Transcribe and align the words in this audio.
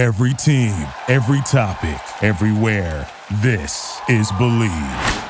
Every 0.00 0.32
team, 0.32 0.72
every 1.08 1.42
topic, 1.42 2.00
everywhere. 2.22 3.06
This 3.42 4.00
is 4.08 4.32
Bleav. 4.32 5.28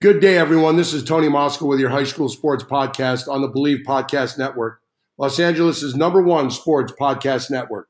Good 0.00 0.20
day, 0.20 0.38
everyone. 0.38 0.76
This 0.76 0.94
is 0.94 1.02
Tony 1.02 1.28
Mosca 1.28 1.66
with 1.66 1.80
your 1.80 1.90
high 1.90 2.04
school 2.04 2.28
sports 2.28 2.62
podcast 2.62 3.26
on 3.26 3.42
the 3.42 3.50
Bleav 3.50 3.82
Podcast 3.82 4.38
Network, 4.38 4.82
Los 5.18 5.40
Angeles' 5.40 5.96
number 5.96 6.22
one 6.22 6.48
sports 6.52 6.92
podcast 6.92 7.50
network. 7.50 7.88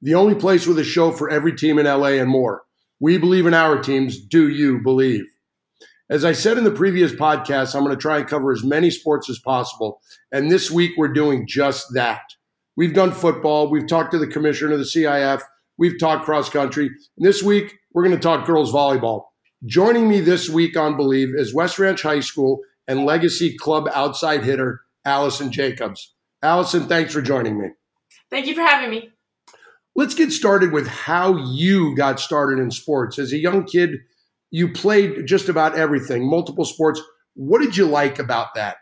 The 0.00 0.14
only 0.14 0.36
place 0.36 0.68
with 0.68 0.78
a 0.78 0.84
show 0.84 1.10
for 1.10 1.28
every 1.28 1.56
team 1.56 1.80
in 1.80 1.86
LA 1.86 2.20
and 2.20 2.30
more. 2.30 2.62
We 3.00 3.18
believe 3.18 3.46
in 3.46 3.54
our 3.54 3.82
teams. 3.82 4.20
Do 4.20 4.48
you 4.48 4.80
believe? 4.80 5.24
As 6.08 6.24
I 6.24 6.30
said 6.30 6.56
in 6.56 6.62
the 6.62 6.70
previous 6.70 7.10
podcast, 7.10 7.74
I'm 7.74 7.82
going 7.82 7.96
to 7.96 8.00
try 8.00 8.18
and 8.18 8.28
cover 8.28 8.52
as 8.52 8.62
many 8.62 8.92
sports 8.92 9.28
as 9.28 9.40
possible. 9.40 10.00
And 10.30 10.52
this 10.52 10.70
week, 10.70 10.92
we're 10.96 11.08
doing 11.08 11.48
just 11.48 11.88
that. 11.94 12.22
We've 12.78 12.94
done 12.94 13.10
football. 13.10 13.68
We've 13.68 13.88
talked 13.88 14.12
to 14.12 14.20
the 14.20 14.26
commissioner 14.28 14.74
of 14.74 14.78
the 14.78 14.84
CIF. 14.84 15.42
We've 15.78 15.98
talked 15.98 16.24
cross 16.24 16.48
country. 16.48 16.86
And 16.86 17.26
this 17.26 17.42
week, 17.42 17.74
we're 17.92 18.04
going 18.04 18.14
to 18.14 18.22
talk 18.22 18.46
girls 18.46 18.72
volleyball. 18.72 19.24
Joining 19.66 20.08
me 20.08 20.20
this 20.20 20.48
week 20.48 20.76
on 20.76 20.94
Bleav 20.94 21.34
is 21.34 21.52
West 21.52 21.80
Ranch 21.80 22.02
High 22.02 22.20
School 22.20 22.60
and 22.86 23.04
Legacy 23.04 23.56
Club 23.56 23.88
outside 23.92 24.44
hitter, 24.44 24.82
Allison 25.04 25.50
Jacobs. 25.50 26.14
Allison, 26.40 26.86
thanks 26.86 27.12
for 27.12 27.20
joining 27.20 27.60
me. 27.60 27.70
Thank 28.30 28.46
you 28.46 28.54
for 28.54 28.62
having 28.62 28.90
me. 28.90 29.10
Let's 29.96 30.14
get 30.14 30.30
started 30.30 30.70
with 30.70 30.86
how 30.86 31.36
you 31.36 31.96
got 31.96 32.20
started 32.20 32.60
in 32.60 32.70
sports. 32.70 33.18
As 33.18 33.32
a 33.32 33.38
young 33.38 33.64
kid, 33.64 33.96
you 34.52 34.72
played 34.72 35.26
just 35.26 35.48
about 35.48 35.76
everything, 35.76 36.30
multiple 36.30 36.64
sports. 36.64 37.02
What 37.34 37.60
did 37.60 37.76
you 37.76 37.86
like 37.86 38.20
about 38.20 38.54
that? 38.54 38.76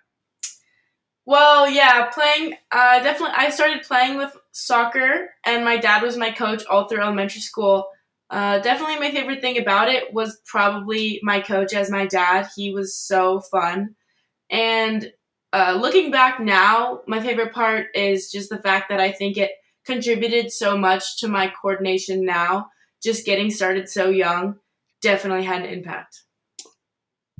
Well, 1.26 1.68
yeah, 1.68 2.06
playing. 2.10 2.54
Uh, 2.70 3.00
definitely, 3.02 3.34
I 3.36 3.50
started 3.50 3.82
playing 3.82 4.16
with 4.16 4.36
soccer, 4.52 5.30
and 5.44 5.64
my 5.64 5.76
dad 5.76 6.02
was 6.02 6.16
my 6.16 6.30
coach 6.30 6.64
all 6.66 6.86
through 6.88 7.00
elementary 7.02 7.40
school. 7.40 7.88
Uh, 8.30 8.58
definitely, 8.60 8.96
my 9.00 9.10
favorite 9.10 9.40
thing 9.40 9.58
about 9.58 9.88
it 9.88 10.12
was 10.14 10.40
probably 10.46 11.20
my 11.22 11.40
coach 11.40 11.74
as 11.74 11.90
my 11.90 12.06
dad. 12.06 12.48
He 12.54 12.72
was 12.72 12.94
so 12.96 13.40
fun, 13.40 13.96
and 14.50 15.12
uh, 15.52 15.78
looking 15.80 16.10
back 16.12 16.40
now, 16.40 17.02
my 17.08 17.20
favorite 17.22 17.54
part 17.54 17.88
is 17.94 18.30
just 18.32 18.50
the 18.50 18.62
fact 18.62 18.90
that 18.90 19.00
I 19.00 19.12
think 19.12 19.38
it 19.38 19.52
contributed 19.86 20.52
so 20.52 20.78
much 20.78 21.20
to 21.20 21.28
my 21.28 21.52
coordination 21.62 22.24
now. 22.24 22.68
Just 23.02 23.26
getting 23.26 23.50
started 23.50 23.88
so 23.88 24.10
young 24.10 24.56
definitely 25.02 25.44
had 25.44 25.62
an 25.64 25.70
impact. 25.72 26.25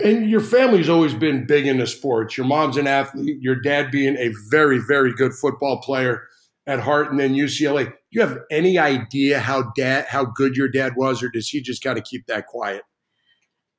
And 0.02 0.28
your 0.28 0.40
family's 0.40 0.90
always 0.90 1.14
been 1.14 1.46
big 1.46 1.66
into 1.66 1.86
sports. 1.86 2.36
Your 2.36 2.46
mom's 2.46 2.76
an 2.76 2.86
athlete, 2.86 3.40
your 3.40 3.54
dad 3.54 3.90
being 3.90 4.16
a 4.16 4.30
very, 4.50 4.78
very 4.78 5.14
good 5.14 5.32
football 5.32 5.80
player 5.80 6.24
at 6.66 6.80
heart, 6.80 7.10
and 7.10 7.18
then 7.18 7.34
UCLA. 7.34 7.92
You 8.10 8.20
have 8.20 8.38
any 8.50 8.78
idea 8.78 9.38
how 9.38 9.72
dad 9.76 10.06
how 10.08 10.24
good 10.24 10.56
your 10.56 10.68
dad 10.68 10.96
was, 10.96 11.22
or 11.22 11.30
does 11.30 11.48
he 11.48 11.62
just 11.62 11.82
kind 11.82 11.98
of 11.98 12.04
keep 12.04 12.26
that 12.26 12.46
quiet? 12.46 12.82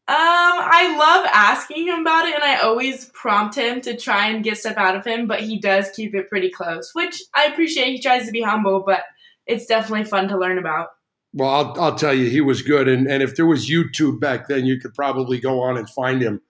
Um, 0.10 0.16
I 0.16 0.95
love 0.98 1.30
asking 1.34 1.88
him 1.88 2.00
about 2.00 2.28
it, 2.28 2.34
and 2.34 2.44
I 2.44 2.62
always 2.62 3.12
prompt 3.14 3.56
him 3.56 3.82
to 3.82 3.98
try 3.98 4.30
and 4.30 4.44
get 4.44 4.58
stuff 4.58 4.78
out 4.78 4.95
of 4.95 5.06
him, 5.06 5.28
but 5.28 5.42
he 5.42 5.60
does 5.60 5.92
keep 5.94 6.16
it 6.16 6.30
pretty 6.30 6.50
close, 6.50 6.92
which 6.95 7.22
I 7.36 7.45
appreciate. 7.45 7.92
He 7.92 8.02
tries 8.02 8.26
to 8.26 8.32
be 8.32 8.42
humble, 8.42 8.84
but 8.86 9.04
it's 9.45 9.66
definitely 9.66 10.06
fun 10.06 10.30
to 10.30 10.38
learn 10.38 10.58
about. 10.58 10.88
Well, 11.33 11.50
I'll, 11.50 11.81
I'll 11.81 11.95
tell 11.95 12.14
you, 12.14 12.30
he 12.30 12.42
was 12.42 12.61
good. 12.61 12.88
And, 12.88 13.08
and 13.08 13.22
if 13.22 13.36
there 13.36 13.45
was 13.45 13.70
YouTube 13.70 14.20
back 14.20 14.47
then, 14.47 14.66
you 14.66 14.80
could 14.80 14.94
probably 14.94 15.39
go 15.39 15.61
on 15.61 15.78
and 15.78 15.89
find 15.89 16.22
him. 16.22 16.42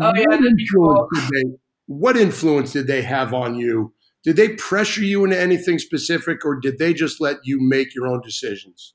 Oh, 0.00 0.12
yeah, 0.14 0.24
what 0.26 0.44
influence, 0.44 0.70
cool. 0.74 1.08
did 1.14 1.24
they, 1.30 1.56
what 1.86 2.16
influence 2.16 2.72
did 2.72 2.86
they 2.86 3.02
have 3.02 3.32
on 3.32 3.54
you? 3.54 3.94
Did 4.24 4.36
they 4.36 4.50
pressure 4.50 5.04
you 5.04 5.24
into 5.24 5.40
anything 5.40 5.78
specific, 5.78 6.44
or 6.44 6.58
did 6.58 6.78
they 6.78 6.92
just 6.92 7.20
let 7.20 7.36
you 7.44 7.60
make 7.60 7.94
your 7.94 8.08
own 8.08 8.20
decisions? 8.20 8.92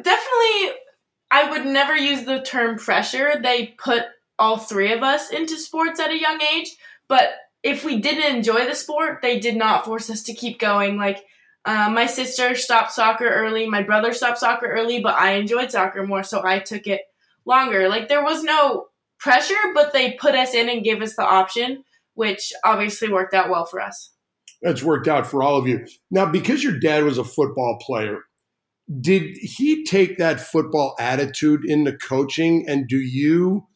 Definitely, 0.00 0.78
I 1.30 1.50
would 1.50 1.66
never 1.66 1.96
use 1.96 2.24
the 2.24 2.40
term 2.40 2.78
pressure. 2.78 3.40
They 3.42 3.74
put 3.82 4.04
all 4.38 4.56
three 4.56 4.92
of 4.92 5.02
us 5.02 5.30
into 5.30 5.56
sports 5.56 5.98
at 5.98 6.12
a 6.12 6.20
young 6.20 6.40
age, 6.40 6.76
but 7.08 7.30
if 7.62 7.84
we 7.84 7.98
didn't 7.98 8.36
enjoy 8.36 8.64
the 8.66 8.74
sport, 8.74 9.18
they 9.20 9.40
did 9.40 9.56
not 9.56 9.84
force 9.84 10.08
us 10.08 10.22
to 10.22 10.34
keep 10.34 10.60
going. 10.60 10.96
Like, 10.96 11.24
uh, 11.66 11.90
my 11.90 12.06
sister 12.06 12.54
stopped 12.54 12.92
soccer 12.92 13.28
early. 13.28 13.68
My 13.68 13.82
brother 13.82 14.12
stopped 14.12 14.38
soccer 14.38 14.66
early, 14.66 15.00
but 15.00 15.16
I 15.16 15.32
enjoyed 15.32 15.72
soccer 15.72 16.06
more, 16.06 16.22
so 16.22 16.44
I 16.44 16.60
took 16.60 16.86
it 16.86 17.02
longer. 17.44 17.88
Like 17.88 18.08
there 18.08 18.22
was 18.22 18.44
no 18.44 18.86
pressure, 19.18 19.54
but 19.74 19.92
they 19.92 20.12
put 20.12 20.36
us 20.36 20.54
in 20.54 20.68
and 20.68 20.84
gave 20.84 21.02
us 21.02 21.16
the 21.16 21.24
option, 21.24 21.82
which 22.14 22.52
obviously 22.64 23.12
worked 23.12 23.34
out 23.34 23.50
well 23.50 23.66
for 23.66 23.80
us. 23.80 24.12
That's 24.62 24.82
worked 24.82 25.08
out 25.08 25.26
for 25.26 25.42
all 25.42 25.56
of 25.56 25.66
you. 25.66 25.84
Now, 26.10 26.26
because 26.26 26.62
your 26.62 26.78
dad 26.78 27.02
was 27.02 27.18
a 27.18 27.24
football 27.24 27.78
player, 27.80 28.20
did 29.00 29.36
he 29.36 29.84
take 29.84 30.18
that 30.18 30.40
football 30.40 30.94
attitude 31.00 31.64
into 31.64 31.96
coaching? 31.96 32.64
And 32.68 32.86
do 32.86 32.98
you 32.98 33.66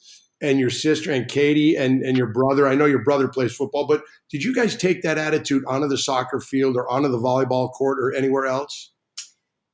and 0.40 0.58
your 0.58 0.70
sister 0.70 1.12
and 1.12 1.28
Katie 1.28 1.76
and, 1.76 2.02
and 2.02 2.16
your 2.16 2.26
brother. 2.26 2.66
I 2.66 2.74
know 2.74 2.86
your 2.86 3.04
brother 3.04 3.28
plays 3.28 3.54
football, 3.54 3.86
but 3.86 4.02
did 4.30 4.42
you 4.42 4.54
guys 4.54 4.76
take 4.76 5.02
that 5.02 5.18
attitude 5.18 5.62
onto 5.66 5.88
the 5.88 5.98
soccer 5.98 6.40
field 6.40 6.76
or 6.76 6.90
onto 6.90 7.08
the 7.08 7.18
volleyball 7.18 7.72
court 7.72 7.98
or 8.00 8.14
anywhere 8.14 8.46
else? 8.46 8.92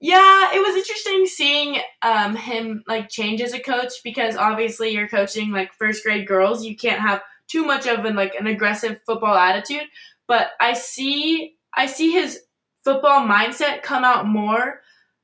Yeah, 0.00 0.54
it 0.54 0.60
was 0.60 0.76
interesting 0.76 1.26
seeing 1.26 1.80
um, 2.02 2.36
him 2.36 2.84
like 2.86 3.08
change 3.08 3.40
as 3.40 3.54
a 3.54 3.60
coach 3.60 3.92
because 4.04 4.36
obviously 4.36 4.90
you're 4.90 5.08
coaching 5.08 5.52
like 5.52 5.72
first 5.72 6.04
grade 6.04 6.26
girls. 6.26 6.64
You 6.64 6.76
can't 6.76 7.00
have 7.00 7.22
too 7.48 7.64
much 7.64 7.86
of 7.86 8.04
an 8.04 8.14
like 8.14 8.34
an 8.34 8.46
aggressive 8.46 9.00
football 9.06 9.34
attitude. 9.34 9.88
But 10.28 10.48
I 10.60 10.74
see 10.74 11.56
I 11.74 11.86
see 11.86 12.12
his 12.12 12.40
football 12.84 13.26
mindset 13.26 13.82
come 13.82 14.04
out 14.04 14.26
more 14.26 14.80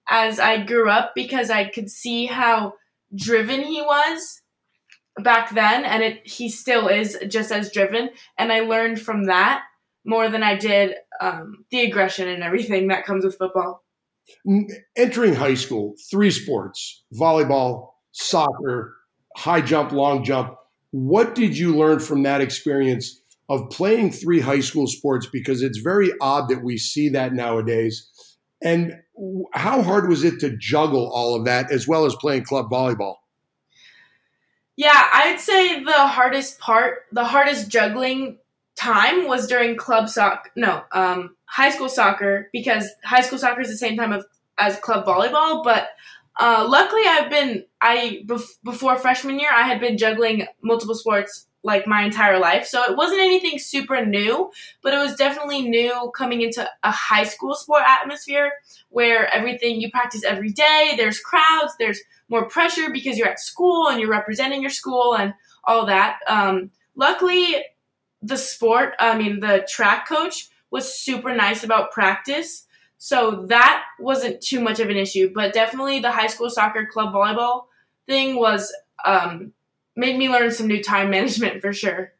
as 0.08 0.38
I 0.38 0.62
grew 0.62 0.88
up 0.88 1.12
because 1.14 1.50
I 1.50 1.68
could 1.68 1.90
see 1.90 2.26
how 2.26 2.74
driven 3.14 3.62
he 3.62 3.82
was 3.82 4.41
back 5.20 5.54
then 5.54 5.84
and 5.84 6.02
it 6.02 6.26
he 6.26 6.48
still 6.48 6.88
is 6.88 7.18
just 7.28 7.52
as 7.52 7.72
driven. 7.72 8.10
And 8.38 8.52
i 8.52 8.60
learned 8.60 9.00
from 9.00 9.24
that 9.24 9.62
more 10.04 10.28
than 10.28 10.42
i 10.42 10.56
did 10.56 10.94
um, 11.20 11.64
the 11.70 11.82
aggression 11.82 12.28
and 12.28 12.42
everything 12.42 12.88
that 12.88 13.04
comes 13.04 13.24
with 13.24 13.36
football. 13.36 13.84
Entering 14.96 15.34
high 15.34 15.54
school 15.54 15.94
three 16.10 16.30
sports 16.30 17.04
volleyball 17.14 17.90
soccer 18.12 18.96
high 19.36 19.60
jump 19.60 19.92
long 19.92 20.24
jump. 20.24 20.54
What 20.90 21.34
did 21.34 21.56
you 21.56 21.76
learn 21.76 22.00
from 22.00 22.22
that 22.22 22.40
experience 22.40 23.20
of 23.48 23.70
playing 23.70 24.12
three 24.12 24.40
high 24.40 24.60
school 24.60 24.86
sports? 24.86 25.26
Because 25.26 25.62
it's 25.62 25.78
very 25.78 26.12
odd 26.20 26.48
that 26.48 26.62
we 26.62 26.76
see 26.78 27.08
that 27.10 27.32
nowadays. 27.32 28.08
And 28.62 28.94
how 29.54 29.82
hard 29.82 30.08
was 30.08 30.22
it 30.22 30.38
to 30.40 30.56
juggle 30.56 31.10
all 31.12 31.34
of 31.34 31.44
that 31.46 31.72
as 31.72 31.88
well 31.88 32.04
as 32.04 32.14
playing 32.16 32.44
club 32.44 32.70
volleyball 32.70 33.16
yeah, 34.76 35.08
I'd 35.12 35.40
say 35.40 35.82
the 35.82 36.06
hardest 36.06 36.58
part, 36.58 37.04
the 37.12 37.24
hardest 37.24 37.68
juggling 37.68 38.38
time 38.76 39.28
was 39.28 39.46
during 39.46 39.76
club 39.76 40.08
soccer. 40.08 40.50
No, 40.56 40.82
um, 40.92 41.36
high 41.44 41.70
school 41.70 41.88
soccer 41.88 42.48
because 42.52 42.88
high 43.04 43.20
school 43.20 43.38
soccer 43.38 43.60
is 43.60 43.68
the 43.68 43.76
same 43.76 43.96
time 43.96 44.12
of, 44.12 44.24
as 44.58 44.78
club 44.78 45.04
volleyball. 45.06 45.62
But 45.62 45.88
uh, 46.40 46.66
luckily, 46.68 47.02
I've 47.06 47.30
been 47.30 47.64
I 47.80 48.22
bef- 48.26 48.56
before 48.64 48.96
freshman 48.96 49.38
year 49.38 49.50
I 49.52 49.62
had 49.62 49.80
been 49.80 49.98
juggling 49.98 50.46
multiple 50.62 50.94
sports 50.94 51.46
like 51.64 51.86
my 51.86 52.02
entire 52.02 52.38
life, 52.38 52.66
so 52.66 52.82
it 52.84 52.96
wasn't 52.96 53.20
anything 53.20 53.58
super 53.58 54.04
new. 54.04 54.50
But 54.82 54.94
it 54.94 54.98
was 54.98 55.14
definitely 55.16 55.62
new 55.62 56.10
coming 56.16 56.42
into 56.42 56.68
a 56.82 56.90
high 56.90 57.24
school 57.24 57.54
sport 57.54 57.82
atmosphere 57.86 58.52
where 58.88 59.32
everything 59.34 59.80
you 59.80 59.90
practice 59.90 60.24
every 60.24 60.50
day. 60.50 60.94
There's 60.96 61.20
crowds. 61.20 61.74
There's 61.78 62.00
more 62.28 62.48
pressure 62.48 62.90
because 62.90 63.16
you're 63.16 63.28
at 63.28 63.40
school 63.40 63.88
and 63.88 64.00
you're 64.00 64.10
representing 64.10 64.62
your 64.62 64.70
school 64.70 65.16
and 65.16 65.34
all 65.64 65.86
that. 65.86 66.18
Um, 66.26 66.70
luckily, 66.96 67.64
the 68.22 68.36
sport, 68.36 68.94
I 68.98 69.16
mean, 69.16 69.40
the 69.40 69.66
track 69.68 70.08
coach 70.08 70.48
was 70.70 70.94
super 70.94 71.34
nice 71.34 71.64
about 71.64 71.92
practice. 71.92 72.66
So 72.98 73.46
that 73.48 73.82
wasn't 73.98 74.40
too 74.40 74.60
much 74.60 74.78
of 74.78 74.88
an 74.88 74.96
issue, 74.96 75.32
but 75.34 75.52
definitely 75.52 75.98
the 75.98 76.12
high 76.12 76.28
school 76.28 76.48
soccer 76.48 76.86
club 76.86 77.12
volleyball 77.12 77.64
thing 78.06 78.36
was 78.36 78.72
um, 79.04 79.52
made 79.96 80.16
me 80.16 80.28
learn 80.28 80.50
some 80.50 80.66
new 80.66 80.82
time 80.82 81.10
management 81.10 81.60
for 81.60 81.72
sure. 81.72 82.12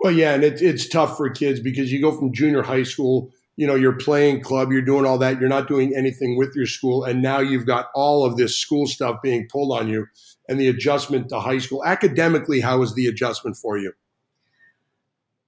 Well, 0.00 0.12
yeah, 0.12 0.34
and 0.34 0.42
it, 0.42 0.60
it's 0.60 0.88
tough 0.88 1.16
for 1.16 1.30
kids 1.30 1.60
because 1.60 1.92
you 1.92 2.00
go 2.00 2.16
from 2.16 2.32
junior 2.32 2.62
high 2.62 2.82
school 2.82 3.32
you 3.56 3.66
know 3.66 3.74
you're 3.74 3.92
playing 3.92 4.40
club 4.40 4.72
you're 4.72 4.82
doing 4.82 5.04
all 5.04 5.18
that 5.18 5.38
you're 5.38 5.48
not 5.48 5.68
doing 5.68 5.94
anything 5.94 6.36
with 6.36 6.54
your 6.54 6.66
school 6.66 7.04
and 7.04 7.22
now 7.22 7.38
you've 7.38 7.66
got 7.66 7.90
all 7.94 8.24
of 8.24 8.36
this 8.36 8.56
school 8.56 8.86
stuff 8.86 9.20
being 9.22 9.46
pulled 9.48 9.78
on 9.78 9.88
you 9.88 10.06
and 10.48 10.58
the 10.58 10.68
adjustment 10.68 11.28
to 11.28 11.40
high 11.40 11.58
school 11.58 11.84
academically 11.84 12.60
how 12.60 12.78
was 12.78 12.94
the 12.94 13.06
adjustment 13.06 13.56
for 13.56 13.78
you 13.78 13.92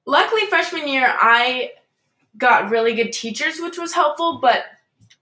luckily 0.06 0.46
freshman 0.46 0.86
year 0.86 1.14
i 1.18 1.70
got 2.36 2.70
really 2.70 2.94
good 2.94 3.12
teachers 3.12 3.58
which 3.60 3.78
was 3.78 3.94
helpful 3.94 4.38
but 4.40 4.64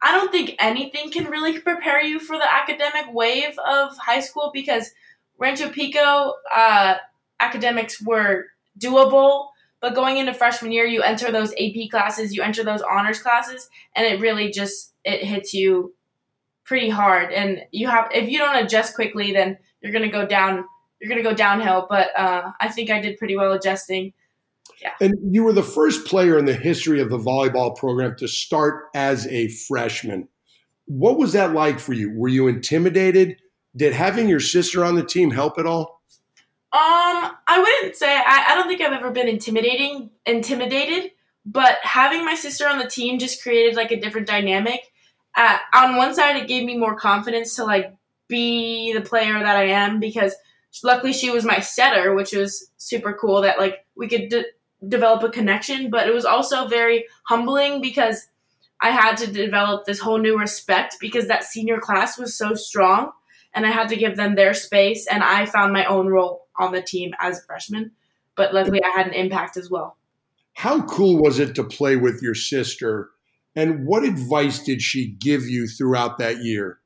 i 0.01 0.11
don't 0.11 0.33
think 0.33 0.57
anything 0.59 1.11
can 1.11 1.27
really 1.27 1.59
prepare 1.59 2.03
you 2.03 2.19
for 2.19 2.37
the 2.37 2.53
academic 2.53 3.13
wave 3.13 3.57
of 3.67 3.97
high 3.99 4.21
school 4.21 4.51
because 4.53 4.91
rancho 5.39 5.69
pico 5.71 6.35
uh, 6.55 6.95
academics 7.41 8.01
were 8.01 8.47
doable 8.79 9.49
But 9.81 9.97
going 9.97 10.17
into 10.17 10.33
freshman 10.33 10.71
year, 10.71 10.87
you 10.87 11.03
enter 11.03 11.33
those 11.33 11.53
AP 11.53 11.91
classes, 11.91 12.33
you 12.35 12.43
enter 12.43 12.63
those 12.63 12.83
honors 12.83 13.21
classes, 13.21 13.69
and 13.97 14.07
it 14.07 14.21
really 14.21 14.51
just 14.51 14.95
it 15.05 15.25
hits 15.25 15.53
you 15.53 15.95
pretty 16.65 16.89
hard. 16.89 17.33
And 17.33 17.63
you 17.73 17.89
have 17.89 18.09
if 18.15 18.29
you 18.31 18.39
don't 18.39 18.65
adjust 18.65 18.95
quickly, 18.95 19.33
then 19.33 19.59
you're 19.81 19.93
gonna 19.93 20.11
go 20.11 20.25
down. 20.25 20.65
You're 21.01 21.09
gonna 21.09 21.25
go 21.25 21.35
downhill. 21.35 21.87
But 21.91 22.17
uh, 22.17 22.53
I 22.61 22.69
think 22.69 22.91
I 22.91 23.01
did 23.01 23.19
pretty 23.19 23.37
well 23.37 23.53
adjusting. 23.53 24.13
Yeah. 24.81 24.93
And 25.01 25.15
you 25.35 25.43
were 25.43 25.53
the 25.53 25.65
first 25.65 26.07
player 26.07 26.39
in 26.39 26.45
the 26.45 26.55
history 26.55 27.01
of 27.01 27.11
the 27.11 27.19
volleyball 27.19 27.77
program 27.77 28.15
to 28.19 28.29
start 28.29 28.85
as 28.95 29.27
a 29.27 29.49
freshman. 29.49 30.29
What 30.87 31.19
was 31.19 31.33
that 31.33 31.55
like 31.55 31.81
for 31.81 31.93
you? 31.93 32.17
Were 32.17 32.29
you 32.29 32.47
intimidated? 32.47 33.42
Did 33.75 33.93
having 33.95 34.29
your 34.29 34.41
sister 34.41 34.85
on 34.85 34.97
the 34.97 35.05
team 35.05 35.31
help 35.31 35.59
at 35.59 35.67
all? 35.67 36.03
Um, 36.73 36.81
I 37.47 37.59
wouldn't 37.59 37.97
say 37.97 38.11
I, 38.11 38.47
I 38.49 38.55
don't 38.55 38.67
think 38.67 38.81
I've 38.81 38.93
ever 38.95 39.11
been 39.11 39.29
intimidating 39.29 40.11
intimidated, 40.25 41.13
but 41.45 41.79
having 41.83 42.25
my 42.25 42.35
sister 42.35 42.67
on 42.67 42.79
the 42.79 42.87
team 42.89 43.19
just 43.19 43.43
created 43.43 43.77
like 43.77 43.91
a 43.91 44.01
different 44.01 44.27
dynamic. 44.27 44.81
Uh, 45.37 45.59
on 45.75 45.97
one 45.97 46.15
side, 46.15 46.37
it 46.37 46.49
gave 46.49 46.65
me 46.65 46.77
more 46.77 46.97
confidence 46.97 47.57
to 47.57 47.65
like 47.65 47.95
be 48.29 48.93
the 48.95 49.03
player 49.03 49.39
that 49.39 49.57
I 49.57 49.65
am 49.65 50.01
because 50.01 50.35
luckily 50.83 51.13
she 51.13 51.31
was 51.31 51.45
my 51.45 51.61
setter, 51.61 52.15
which 52.15 52.33
was 52.33 52.71
super 52.79 53.13
cool 53.13 53.43
that 53.43 53.59
like 53.59 53.85
we 53.95 54.09
could 54.09 54.31
de- 54.31 54.45
develop 54.87 55.23
a 55.23 55.29
connection. 55.29 55.91
But 55.91 56.09
it 56.09 56.15
was 56.15 56.25
also 56.25 56.69
very 56.69 57.07
humbling 57.25 57.83
because 57.83 58.29
I 58.81 58.91
had 58.91 59.17
to 59.19 59.31
develop 59.31 59.85
this 59.85 60.01
whole 60.01 60.19
new 60.19 60.39
respect 60.39 60.97
because 61.01 61.29
that 61.29 61.45
senior 61.45 61.79
class 61.79 62.19
was 62.19 62.35
so 62.35 62.55
strong 62.55 63.13
and 63.55 63.67
I 63.67 63.71
had 63.71 63.89
to 63.91 63.97
give 63.97 64.17
them 64.17 64.35
their 64.35 64.55
space 64.55 65.07
and 65.11 65.23
I 65.23 65.47
found 65.47 65.73
my 65.73 65.85
own 65.85 66.09
role 66.09 66.47
on 66.59 66.73
the 66.73 66.83
team 66.83 67.15
as 67.21 67.39
a 67.39 67.43
freshman. 67.43 67.93
But 68.37 68.55
luckily 68.55 68.83
I 68.83 68.89
had 68.89 69.07
an 69.07 69.15
impact 69.15 69.57
as 69.57 69.71
well. 69.71 69.97
How 70.55 70.83
cool 70.83 71.23
was 71.23 71.39
it 71.39 71.55
to 71.55 71.65
play 71.65 71.97
with 71.97 72.21
your 72.23 72.35
sister 72.35 73.11
and 73.55 73.87
what 73.87 74.05
advice 74.05 74.61
did 74.61 74.81
she 74.81 75.07
give 75.09 75.43
you 75.43 75.67
throughout 75.67 76.19
that 76.19 76.39
year? 76.39 76.79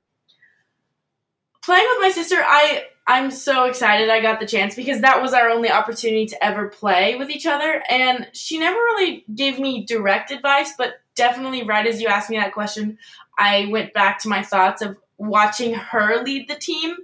Playing 1.63 1.87
with 1.91 2.01
my 2.01 2.11
sister, 2.11 2.37
I 2.39 2.85
I'm 3.09 3.31
so 3.31 3.65
excited 3.65 4.11
I 4.11 4.21
got 4.21 4.41
the 4.41 4.47
chance 4.47 4.75
because 4.75 5.01
that 5.01 5.23
was 5.23 5.33
our 5.33 5.49
only 5.49 5.71
opportunity 5.71 6.27
to 6.27 6.45
ever 6.45 6.69
play 6.69 7.15
with 7.15 7.31
each 7.31 7.47
other. 7.47 7.83
And 7.89 8.27
she 8.33 8.59
never 8.59 8.77
really 8.77 9.25
gave 9.33 9.61
me 9.61 9.85
direct 9.85 10.33
advice, 10.33 10.73
but 10.77 10.95
definitely 11.15 11.63
right 11.63 11.87
as 11.87 12.01
you 12.01 12.09
asked 12.09 12.31
me 12.31 12.39
that 12.39 12.53
question, 12.53 12.99
I 13.39 13.69
went 13.71 13.95
back 13.95 14.21
to 14.21 14.29
my 14.29 14.43
thoughts 14.43 14.83
of 14.83 14.97
watching 15.19 15.75
her 15.75 16.23
lead 16.23 16.49
the 16.49 16.55
team. 16.55 16.97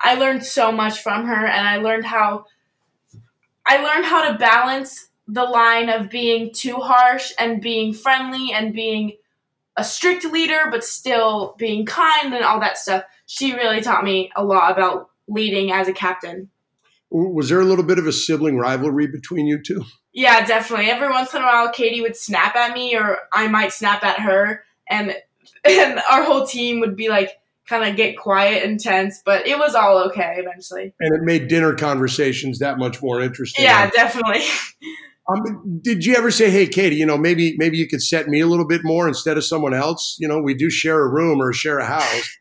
I 0.00 0.14
learned 0.14 0.44
so 0.44 0.72
much 0.72 1.00
from 1.00 1.26
her 1.26 1.46
and 1.46 1.66
I 1.66 1.76
learned 1.76 2.04
how 2.04 2.46
I 3.64 3.82
learned 3.82 4.04
how 4.04 4.30
to 4.30 4.38
balance 4.38 5.08
the 5.28 5.44
line 5.44 5.88
of 5.88 6.10
being 6.10 6.52
too 6.52 6.76
harsh 6.76 7.32
and 7.38 7.62
being 7.62 7.92
friendly 7.94 8.52
and 8.52 8.74
being 8.74 9.12
a 9.76 9.84
strict 9.84 10.24
leader 10.24 10.68
but 10.70 10.84
still 10.84 11.54
being 11.58 11.86
kind 11.86 12.34
and 12.34 12.44
all 12.44 12.60
that 12.60 12.78
stuff. 12.78 13.04
She 13.26 13.54
really 13.54 13.80
taught 13.80 14.04
me 14.04 14.30
a 14.34 14.44
lot 14.44 14.72
about 14.72 15.10
leading 15.28 15.70
as 15.70 15.88
a 15.88 15.92
captain. 15.92 16.50
Was 17.10 17.48
there 17.48 17.60
a 17.60 17.64
little 17.64 17.84
bit 17.84 17.98
of 17.98 18.06
a 18.06 18.12
sibling 18.12 18.58
rivalry 18.58 19.06
between 19.06 19.46
you 19.46 19.62
two? 19.62 19.84
Yeah, 20.14 20.44
definitely. 20.44 20.90
Every 20.90 21.08
once 21.08 21.32
in 21.32 21.40
a 21.40 21.46
while, 21.46 21.72
Katie 21.72 22.02
would 22.02 22.16
snap 22.16 22.54
at 22.54 22.74
me, 22.74 22.94
or 22.94 23.16
I 23.32 23.48
might 23.48 23.72
snap 23.72 24.04
at 24.04 24.20
her, 24.20 24.62
and 24.86 25.16
and 25.64 26.00
our 26.10 26.22
whole 26.24 26.46
team 26.46 26.80
would 26.80 26.96
be 26.96 27.08
like 27.08 27.30
kind 27.72 27.88
of 27.88 27.96
get 27.96 28.18
quiet 28.18 28.64
and 28.64 28.78
tense. 28.78 29.22
But 29.24 29.46
it 29.46 29.58
was 29.58 29.74
all 29.74 29.98
okay 30.08 30.34
eventually. 30.36 30.92
And 31.00 31.14
it 31.14 31.22
made 31.22 31.48
dinner 31.48 31.74
conversations 31.74 32.58
that 32.58 32.78
much 32.78 33.02
more 33.02 33.20
interesting. 33.20 33.64
Yeah, 33.64 33.90
definitely. 33.90 34.42
Um, 35.28 35.78
did 35.80 36.04
you 36.04 36.16
ever 36.16 36.32
say, 36.32 36.50
"Hey, 36.50 36.66
Katie, 36.66 36.96
you 36.96 37.06
know, 37.06 37.16
maybe 37.16 37.54
maybe 37.56 37.78
you 37.78 37.86
could 37.86 38.02
set 38.02 38.26
me 38.26 38.40
a 38.40 38.46
little 38.48 38.66
bit 38.66 38.80
more 38.82 39.06
instead 39.06 39.36
of 39.36 39.44
someone 39.44 39.72
else? 39.72 40.16
You 40.18 40.26
know, 40.26 40.42
we 40.42 40.52
do 40.52 40.68
share 40.68 41.00
a 41.00 41.08
room 41.08 41.40
or 41.40 41.52
share 41.52 41.78
a 41.78 41.86
house." 41.86 42.38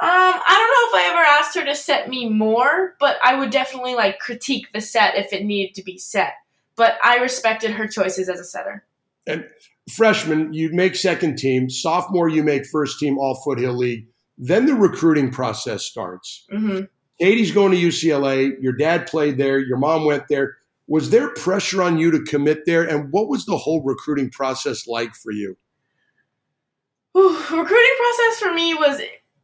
Um, 0.00 0.08
I 0.10 0.90
don't 0.90 0.94
know 0.94 0.98
if 0.98 1.06
I 1.06 1.10
ever 1.12 1.24
asked 1.24 1.56
her 1.56 1.64
to 1.64 1.76
set 1.76 2.08
me 2.08 2.28
more, 2.28 2.96
but 2.98 3.18
I 3.22 3.36
would 3.36 3.50
definitely 3.50 3.94
like 3.94 4.18
critique 4.18 4.66
the 4.74 4.80
set 4.80 5.14
if 5.14 5.32
it 5.32 5.44
needed 5.44 5.76
to 5.76 5.84
be 5.84 5.96
set. 5.96 6.32
But 6.74 6.98
I 7.04 7.18
respected 7.18 7.70
her 7.70 7.86
choices 7.86 8.28
as 8.28 8.40
a 8.40 8.44
setter. 8.44 8.84
And 9.24 9.46
freshman, 9.92 10.52
you 10.52 10.70
make 10.72 10.96
second 10.96 11.36
team. 11.36 11.70
Sophomore, 11.70 12.28
you 12.28 12.42
make 12.42 12.66
first 12.66 12.98
team 12.98 13.16
All 13.16 13.36
Foothill 13.44 13.76
League. 13.76 14.06
Then 14.38 14.66
the 14.66 14.74
recruiting 14.74 15.30
process 15.30 15.84
starts. 15.84 16.46
Mm-hmm. 16.52 16.84
Katie's 17.20 17.50
going 17.50 17.72
to 17.72 17.78
UCLA. 17.78 18.52
Your 18.60 18.72
dad 18.72 19.08
played 19.08 19.36
there. 19.36 19.58
Your 19.58 19.78
mom 19.78 20.04
went 20.04 20.28
there. 20.28 20.56
Was 20.86 21.10
there 21.10 21.34
pressure 21.34 21.82
on 21.82 21.98
you 21.98 22.10
to 22.12 22.22
commit 22.22 22.64
there? 22.64 22.82
And 22.82 23.12
what 23.12 23.28
was 23.28 23.44
the 23.44 23.58
whole 23.58 23.82
recruiting 23.82 24.30
process 24.30 24.86
like 24.86 25.14
for 25.14 25.32
you? 25.32 25.56
Ooh, 27.16 27.36
recruiting 27.36 27.96
process 27.98 28.38
for 28.40 28.54
me 28.54 28.74
was 28.74 29.00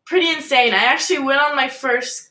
pretty 0.06 0.30
insane. 0.30 0.72
I 0.72 0.84
actually 0.84 1.18
went 1.18 1.40
on 1.40 1.56
my 1.56 1.68
first 1.68 2.30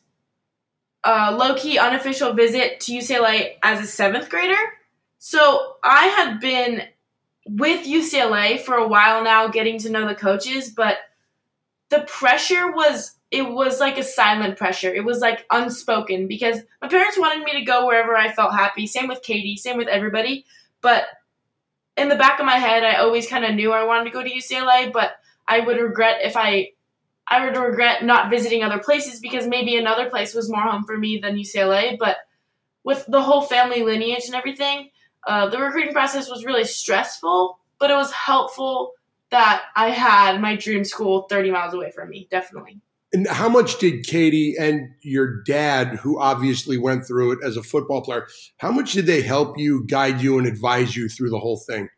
uh, 1.04 1.36
low 1.38 1.56
key 1.56 1.78
unofficial 1.78 2.34
visit 2.34 2.80
to 2.82 2.94
UCLA 2.94 3.56
as 3.62 3.82
a 3.82 3.88
seventh 3.88 4.30
grader. 4.30 4.56
So 5.20 5.76
I 5.84 6.08
had 6.08 6.40
been 6.40 6.84
with 7.46 7.86
UCLA 7.86 8.60
for 8.60 8.76
a 8.76 8.88
while 8.88 9.24
now, 9.24 9.48
getting 9.48 9.80
to 9.80 9.90
know 9.90 10.08
the 10.08 10.16
coaches, 10.16 10.70
but 10.70 10.98
the 11.94 12.06
pressure 12.08 12.72
was 12.72 13.16
it 13.30 13.48
was 13.48 13.80
like 13.80 13.98
a 13.98 14.04
silent 14.04 14.58
pressure. 14.58 14.94
It 14.94 15.06
was 15.06 15.20
like 15.20 15.46
unspoken 15.52 16.28
because 16.28 16.60
my 16.82 16.88
parents 16.88 17.18
wanted 17.18 17.44
me 17.44 17.54
to 17.60 17.66
go 17.66 17.86
wherever 17.86 18.16
I 18.16 18.32
felt 18.32 18.54
happy. 18.54 18.88
Same 18.88 19.08
with 19.08 19.22
Katie, 19.22 19.58
same 19.58 19.78
with 19.78 19.88
everybody. 19.88 20.46
But 20.82 21.06
in 21.96 22.10
the 22.10 22.16
back 22.16 22.40
of 22.40 22.46
my 22.48 22.58
head, 22.58 22.84
I 22.84 22.96
always 22.96 23.28
kind 23.28 23.46
of 23.46 23.54
knew 23.54 23.72
I 23.72 23.86
wanted 23.86 24.06
to 24.06 24.10
go 24.10 24.24
to 24.24 24.30
UCLA, 24.30 24.92
but 24.92 25.14
I 25.48 25.60
would 25.60 25.78
regret 25.78 26.22
if 26.24 26.36
I 26.36 26.72
I 27.28 27.46
would 27.46 27.58
regret 27.58 28.04
not 28.04 28.30
visiting 28.32 28.64
other 28.64 28.80
places 28.80 29.20
because 29.20 29.48
maybe 29.48 29.78
another 29.78 30.10
place 30.10 30.34
was 30.34 30.50
more 30.50 30.62
home 30.62 30.84
for 30.84 30.98
me 30.98 31.20
than 31.20 31.36
UCLA. 31.36 31.98
But 31.98 32.18
with 32.84 33.06
the 33.08 33.22
whole 33.22 33.44
family 33.44 33.84
lineage 33.84 34.26
and 34.26 34.36
everything, 34.36 34.90
uh, 35.28 35.48
the 35.50 35.60
recruiting 35.60 35.94
process 35.94 36.30
was 36.30 36.44
really 36.44 36.66
stressful, 36.66 37.60
but 37.80 37.92
it 37.92 37.96
was 37.96 38.12
helpful 38.12 38.94
that 39.34 39.64
I 39.76 39.90
had 39.90 40.40
my 40.40 40.56
dream 40.56 40.84
school 40.84 41.24
30 41.24 41.52
miles 41.52 41.74
away 41.74 41.92
from 41.92 42.10
me, 42.10 42.28
definitely. 42.30 42.80
And 43.12 43.28
how 43.28 43.50
much 43.50 43.80
did 43.80 44.06
Katie 44.06 44.56
and 44.58 44.90
your 45.02 45.44
dad, 45.44 45.96
who 45.96 46.20
obviously 46.20 46.78
went 46.78 47.06
through 47.06 47.34
it 47.34 47.40
as 47.44 47.58
a 47.58 47.64
football 47.64 48.02
player, 48.02 48.28
how 48.58 48.72
much 48.72 48.94
did 48.94 49.06
they 49.06 49.22
help 49.22 49.58
you, 49.58 49.86
guide 49.88 50.22
you, 50.22 50.38
and 50.38 50.48
advise 50.48 50.96
you 50.96 51.10
through 51.10 51.30
the 51.30 51.40
whole 51.40 51.58
thing? 51.58 51.90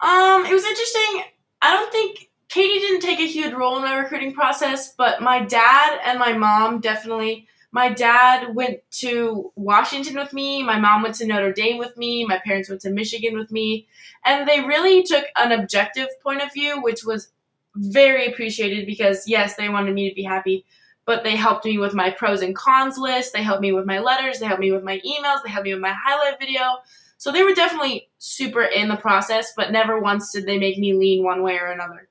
Um, 0.00 0.44
it 0.46 0.52
was 0.52 0.64
interesting. 0.64 1.22
I 1.62 1.74
don't 1.74 1.90
think 1.90 2.28
Katie 2.48 2.80
didn't 2.80 3.00
take 3.00 3.20
a 3.20 3.26
huge 3.26 3.52
role 3.52 3.76
in 3.76 3.82
my 3.82 3.96
recruiting 3.96 4.32
process, 4.32 4.94
but 4.94 5.22
my 5.22 5.44
dad 5.44 6.00
and 6.04 6.18
my 6.18 6.32
mom 6.32 6.80
definitely. 6.80 7.48
My 7.76 7.90
dad 7.90 8.54
went 8.54 8.80
to 9.02 9.52
Washington 9.54 10.14
with 10.14 10.32
me. 10.32 10.62
My 10.62 10.80
mom 10.80 11.02
went 11.02 11.16
to 11.16 11.26
Notre 11.26 11.52
Dame 11.52 11.76
with 11.76 11.94
me. 11.98 12.24
My 12.24 12.38
parents 12.42 12.70
went 12.70 12.80
to 12.80 12.90
Michigan 12.90 13.38
with 13.38 13.52
me. 13.52 13.86
And 14.24 14.48
they 14.48 14.60
really 14.62 15.02
took 15.02 15.26
an 15.36 15.52
objective 15.52 16.08
point 16.22 16.40
of 16.40 16.50
view, 16.54 16.80
which 16.80 17.04
was 17.04 17.28
very 17.74 18.28
appreciated 18.28 18.86
because, 18.86 19.28
yes, 19.28 19.56
they 19.56 19.68
wanted 19.68 19.92
me 19.92 20.08
to 20.08 20.14
be 20.14 20.22
happy, 20.22 20.64
but 21.04 21.22
they 21.22 21.36
helped 21.36 21.66
me 21.66 21.76
with 21.76 21.92
my 21.92 22.08
pros 22.08 22.40
and 22.40 22.56
cons 22.56 22.96
list. 22.96 23.34
They 23.34 23.42
helped 23.42 23.60
me 23.60 23.72
with 23.72 23.84
my 23.84 23.98
letters. 23.98 24.38
They 24.38 24.46
helped 24.46 24.62
me 24.62 24.72
with 24.72 24.82
my 24.82 24.98
emails. 25.00 25.42
They 25.44 25.50
helped 25.50 25.66
me 25.66 25.74
with 25.74 25.82
my 25.82 25.92
highlight 26.02 26.40
video. 26.40 26.78
So 27.18 27.30
they 27.30 27.42
were 27.42 27.52
definitely 27.52 28.08
super 28.16 28.62
in 28.62 28.88
the 28.88 28.96
process, 28.96 29.52
but 29.54 29.70
never 29.70 30.00
once 30.00 30.32
did 30.32 30.46
they 30.46 30.58
make 30.58 30.78
me 30.78 30.94
lean 30.94 31.22
one 31.22 31.42
way 31.42 31.58
or 31.58 31.66
another. 31.66 32.08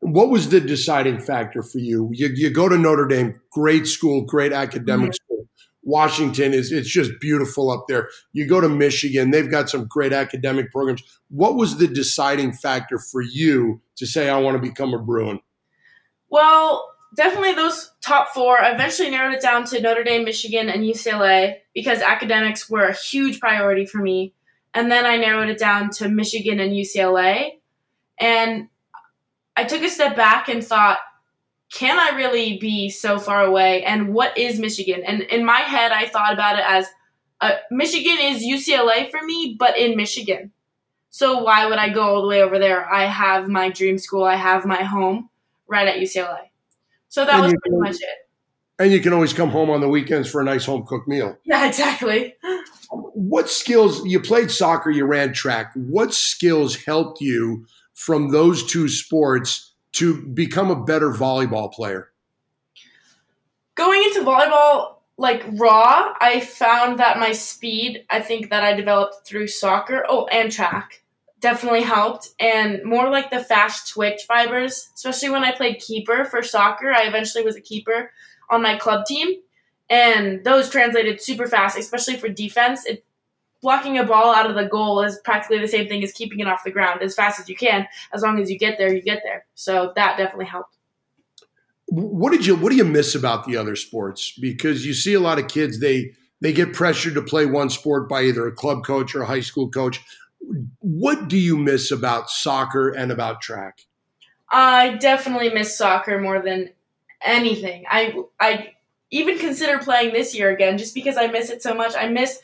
What 0.00 0.30
was 0.30 0.48
the 0.48 0.60
deciding 0.60 1.20
factor 1.20 1.62
for 1.62 1.78
you? 1.78 2.10
You, 2.12 2.28
you 2.28 2.50
go 2.50 2.68
to 2.68 2.78
Notre 2.78 3.06
Dame, 3.06 3.40
great 3.50 3.86
school, 3.86 4.22
great 4.22 4.52
academic 4.52 5.10
mm-hmm. 5.10 5.24
school. 5.24 5.48
Washington 5.82 6.52
is 6.52 6.70
it's 6.70 6.88
just 6.88 7.12
beautiful 7.20 7.70
up 7.70 7.86
there. 7.88 8.08
You 8.32 8.46
go 8.46 8.60
to 8.60 8.68
Michigan, 8.68 9.30
they've 9.30 9.50
got 9.50 9.70
some 9.70 9.86
great 9.86 10.12
academic 10.12 10.70
programs. 10.70 11.02
What 11.30 11.56
was 11.56 11.78
the 11.78 11.88
deciding 11.88 12.52
factor 12.52 12.98
for 12.98 13.22
you 13.22 13.80
to 13.96 14.06
say 14.06 14.28
I 14.28 14.38
want 14.38 14.62
to 14.62 14.68
become 14.68 14.92
a 14.92 14.98
Bruin? 14.98 15.40
Well, 16.30 16.92
definitely 17.14 17.54
those 17.54 17.90
top 18.02 18.28
four. 18.34 18.60
I 18.60 18.72
eventually 18.72 19.10
narrowed 19.10 19.34
it 19.34 19.40
down 19.40 19.64
to 19.66 19.80
Notre 19.80 20.04
Dame, 20.04 20.24
Michigan, 20.24 20.68
and 20.68 20.82
UCLA 20.82 21.56
because 21.74 22.00
academics 22.00 22.68
were 22.68 22.86
a 22.86 22.94
huge 22.94 23.40
priority 23.40 23.86
for 23.86 23.98
me. 23.98 24.34
And 24.74 24.90
then 24.90 25.06
I 25.06 25.16
narrowed 25.16 25.48
it 25.48 25.58
down 25.58 25.90
to 25.92 26.08
Michigan 26.08 26.60
and 26.60 26.72
UCLA. 26.72 27.52
And 28.20 28.68
I 29.58 29.64
took 29.64 29.82
a 29.82 29.90
step 29.90 30.14
back 30.14 30.48
and 30.48 30.64
thought, 30.64 30.98
can 31.72 31.98
I 31.98 32.16
really 32.16 32.58
be 32.58 32.90
so 32.90 33.18
far 33.18 33.42
away? 33.42 33.82
And 33.82 34.14
what 34.14 34.38
is 34.38 34.60
Michigan? 34.60 35.02
And 35.04 35.22
in 35.22 35.44
my 35.44 35.58
head, 35.58 35.90
I 35.90 36.06
thought 36.06 36.32
about 36.32 36.60
it 36.60 36.64
as 36.64 36.86
uh, 37.40 37.54
Michigan 37.68 38.18
is 38.20 38.44
UCLA 38.44 39.10
for 39.10 39.20
me, 39.20 39.56
but 39.58 39.76
in 39.76 39.96
Michigan. 39.96 40.52
So 41.10 41.42
why 41.42 41.66
would 41.66 41.78
I 41.78 41.88
go 41.88 42.02
all 42.02 42.22
the 42.22 42.28
way 42.28 42.40
over 42.40 42.60
there? 42.60 42.88
I 42.88 43.06
have 43.06 43.48
my 43.48 43.68
dream 43.68 43.98
school, 43.98 44.22
I 44.22 44.36
have 44.36 44.64
my 44.64 44.84
home 44.84 45.28
right 45.66 45.88
at 45.88 45.96
UCLA. 45.96 46.50
So 47.08 47.24
that 47.24 47.34
and 47.34 47.42
was 47.42 47.54
pretty 47.60 47.78
much 47.78 47.96
it. 47.96 48.28
And 48.78 48.92
you 48.92 49.00
can 49.00 49.12
always 49.12 49.32
come 49.32 49.50
home 49.50 49.70
on 49.70 49.80
the 49.80 49.88
weekends 49.88 50.30
for 50.30 50.40
a 50.40 50.44
nice 50.44 50.66
home 50.66 50.86
cooked 50.86 51.08
meal. 51.08 51.36
Yeah, 51.44 51.66
exactly. 51.66 52.36
What 52.90 53.50
skills 53.50 54.06
you 54.06 54.20
played 54.20 54.52
soccer, 54.52 54.90
you 54.90 55.04
ran 55.04 55.32
track. 55.32 55.72
What 55.74 56.14
skills 56.14 56.76
helped 56.76 57.20
you 57.20 57.66
from 57.98 58.30
those 58.30 58.64
two 58.64 58.88
sports 58.88 59.74
to 59.90 60.22
become 60.28 60.70
a 60.70 60.84
better 60.84 61.10
volleyball 61.10 61.72
player? 61.72 62.12
Going 63.74 64.00
into 64.04 64.20
volleyball, 64.20 64.98
like 65.16 65.44
raw, 65.54 66.14
I 66.20 66.38
found 66.38 67.00
that 67.00 67.18
my 67.18 67.32
speed, 67.32 68.04
I 68.08 68.20
think 68.20 68.50
that 68.50 68.62
I 68.62 68.74
developed 68.74 69.26
through 69.26 69.48
soccer. 69.48 70.04
Oh, 70.08 70.26
and 70.26 70.52
track 70.52 71.02
definitely 71.40 71.82
helped. 71.82 72.28
And 72.38 72.84
more 72.84 73.10
like 73.10 73.30
the 73.30 73.42
fast 73.42 73.92
twitch 73.92 74.22
fibers, 74.28 74.90
especially 74.94 75.30
when 75.30 75.42
I 75.42 75.50
played 75.50 75.80
keeper 75.80 76.24
for 76.24 76.40
soccer. 76.44 76.92
I 76.92 77.02
eventually 77.02 77.42
was 77.42 77.56
a 77.56 77.60
keeper 77.60 78.12
on 78.48 78.62
my 78.62 78.76
club 78.76 79.06
team. 79.06 79.40
And 79.90 80.44
those 80.44 80.70
translated 80.70 81.20
super 81.20 81.48
fast, 81.48 81.76
especially 81.76 82.16
for 82.16 82.28
defense. 82.28 82.86
It, 82.86 83.04
blocking 83.60 83.98
a 83.98 84.04
ball 84.04 84.34
out 84.34 84.48
of 84.48 84.54
the 84.54 84.64
goal 84.64 85.02
is 85.02 85.18
practically 85.24 85.58
the 85.58 85.68
same 85.68 85.88
thing 85.88 86.02
as 86.02 86.12
keeping 86.12 86.40
it 86.40 86.46
off 86.46 86.64
the 86.64 86.70
ground 86.70 87.02
as 87.02 87.14
fast 87.14 87.40
as 87.40 87.48
you 87.48 87.56
can. 87.56 87.86
As 88.12 88.22
long 88.22 88.40
as 88.40 88.50
you 88.50 88.58
get 88.58 88.78
there, 88.78 88.92
you 88.92 89.02
get 89.02 89.22
there. 89.24 89.46
So 89.54 89.92
that 89.96 90.16
definitely 90.16 90.46
helped. 90.46 90.76
What 91.90 92.32
did 92.32 92.44
you 92.44 92.54
What 92.54 92.70
do 92.70 92.76
you 92.76 92.84
miss 92.84 93.14
about 93.14 93.46
the 93.46 93.56
other 93.56 93.74
sports? 93.74 94.32
Because 94.38 94.84
you 94.84 94.92
see 94.92 95.14
a 95.14 95.20
lot 95.20 95.38
of 95.38 95.48
kids 95.48 95.80
they 95.80 96.12
they 96.40 96.52
get 96.52 96.72
pressured 96.72 97.14
to 97.14 97.22
play 97.22 97.46
one 97.46 97.70
sport 97.70 98.08
by 98.08 98.22
either 98.22 98.46
a 98.46 98.52
club 98.52 98.84
coach 98.84 99.14
or 99.14 99.22
a 99.22 99.26
high 99.26 99.40
school 99.40 99.70
coach. 99.70 100.00
What 100.80 101.28
do 101.28 101.36
you 101.36 101.56
miss 101.56 101.90
about 101.90 102.30
soccer 102.30 102.90
and 102.90 103.10
about 103.10 103.40
track? 103.40 103.86
I 104.50 104.96
definitely 104.96 105.50
miss 105.50 105.76
soccer 105.76 106.20
more 106.20 106.40
than 106.40 106.70
anything. 107.22 107.84
I 107.90 108.14
I 108.38 108.74
even 109.10 109.38
consider 109.38 109.78
playing 109.78 110.12
this 110.12 110.34
year 110.34 110.50
again 110.50 110.78
just 110.78 110.94
because 110.94 111.16
I 111.16 111.26
miss 111.28 111.50
it 111.50 111.62
so 111.62 111.74
much. 111.74 111.94
I 111.96 112.08
miss 112.08 112.40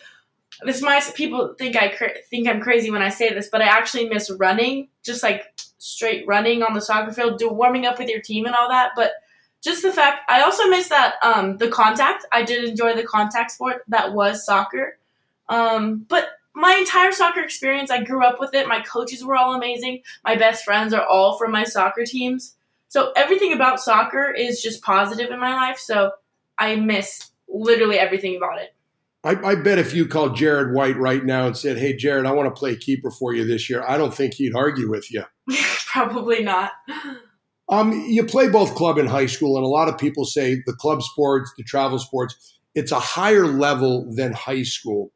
this 0.63 0.83
might 0.83 1.11
people 1.15 1.55
think 1.59 1.77
I 1.77 1.89
cra- 1.89 2.23
think 2.31 2.49
I'm 2.49 2.61
crazy 2.61 2.91
when 2.91 3.03
I 3.03 3.09
say 3.09 3.33
this, 3.33 3.49
but 3.51 3.63
I 3.63 3.67
actually 3.67 4.09
miss 4.09 4.31
running, 4.31 4.89
just 5.03 5.23
like 5.23 5.45
straight 5.79 6.27
running 6.27 6.63
on 6.63 6.75
the 6.75 6.81
soccer 6.81 7.13
field, 7.13 7.39
do 7.39 7.51
warming 7.51 7.87
up 7.87 7.99
with 7.99 8.09
your 8.09 8.21
team 8.21 8.47
and 8.47 8.55
all 8.55 8.69
that. 8.69 8.93
But 8.97 9.13
just 9.63 9.83
the 9.83 9.93
fact 9.93 10.31
I 10.31 10.43
also 10.43 10.69
miss 10.69 10.89
that 10.89 11.15
um, 11.23 11.57
the 11.57 11.69
contact. 11.69 12.27
I 12.31 12.43
did 12.43 12.65
enjoy 12.65 12.95
the 12.95 13.05
contact 13.05 13.51
sport 13.53 13.83
that 13.89 14.13
was 14.13 14.45
soccer. 14.45 14.99
Um, 15.49 16.07
but 16.09 16.29
my 16.55 16.75
entire 16.75 17.13
soccer 17.13 17.41
experience, 17.41 17.91
I 17.91 18.05
grew 18.05 18.25
up 18.25 18.39
with 18.39 18.55
it. 18.55 18.69
My 18.69 18.81
coaches 18.81 19.25
were 19.25 19.37
all 19.37 19.55
amazing. 19.55 20.03
My 20.23 20.37
best 20.37 20.65
friends 20.65 20.95
are 20.95 21.05
all 21.05 21.37
from 21.37 21.51
my 21.51 21.65
soccer 21.65 22.05
teams. 22.05 22.55
So 22.89 23.13
everything 23.17 23.53
about 23.53 23.81
soccer 23.81 24.31
is 24.31 24.63
just 24.63 24.83
positive 24.83 25.31
in 25.31 25.41
my 25.41 25.55
life. 25.55 25.79
So 25.79 26.13
I 26.57 26.77
miss 26.77 27.31
literally 27.49 27.99
everything 27.99 28.37
about 28.37 28.61
it. 28.61 28.75
I, 29.25 29.53
I, 29.53 29.55
bet 29.55 29.79
if 29.79 29.95
you 29.95 30.07
called 30.07 30.37
Jared 30.37 30.75
White 30.75 30.99
right 30.99 31.25
now 31.25 31.47
and 31.47 31.57
said, 31.57 31.79
"Hey, 31.79 31.97
Jared, 31.97 32.27
I 32.27 32.33
want 32.33 32.55
to 32.55 32.59
play 32.59 32.77
keeper 32.77 33.11
for 33.11 33.35
you 33.35 33.47
this 33.47 33.71
year," 33.71 33.83
I 33.87 33.97
don't 33.97 34.15
think 34.15 34.35
he'd 34.35 34.55
argue 34.55 34.91
with 34.91 35.11
you. 35.11 35.25
Probably 35.87 36.43
not. 36.43 36.73
Um, 37.71 37.93
you 38.07 38.25
play 38.25 38.49
both 38.49 38.75
club 38.75 38.99
and 38.99 39.09
high 39.09 39.27
school, 39.27 39.57
and 39.57 39.65
a 39.65 39.69
lot 39.69 39.89
of 39.89 39.97
people 39.97 40.27
say 40.27 40.63
the 40.67 40.75
club 40.75 41.03
sports, 41.03 41.53
the 41.57 41.65
travel 41.65 41.99
sports, 41.99 42.59
it's 42.75 42.93
a 42.93 43.01
higher 43.01 43.47
level 43.47 44.13
than 44.15 44.33
high 44.33 44.65
school. 44.65 45.13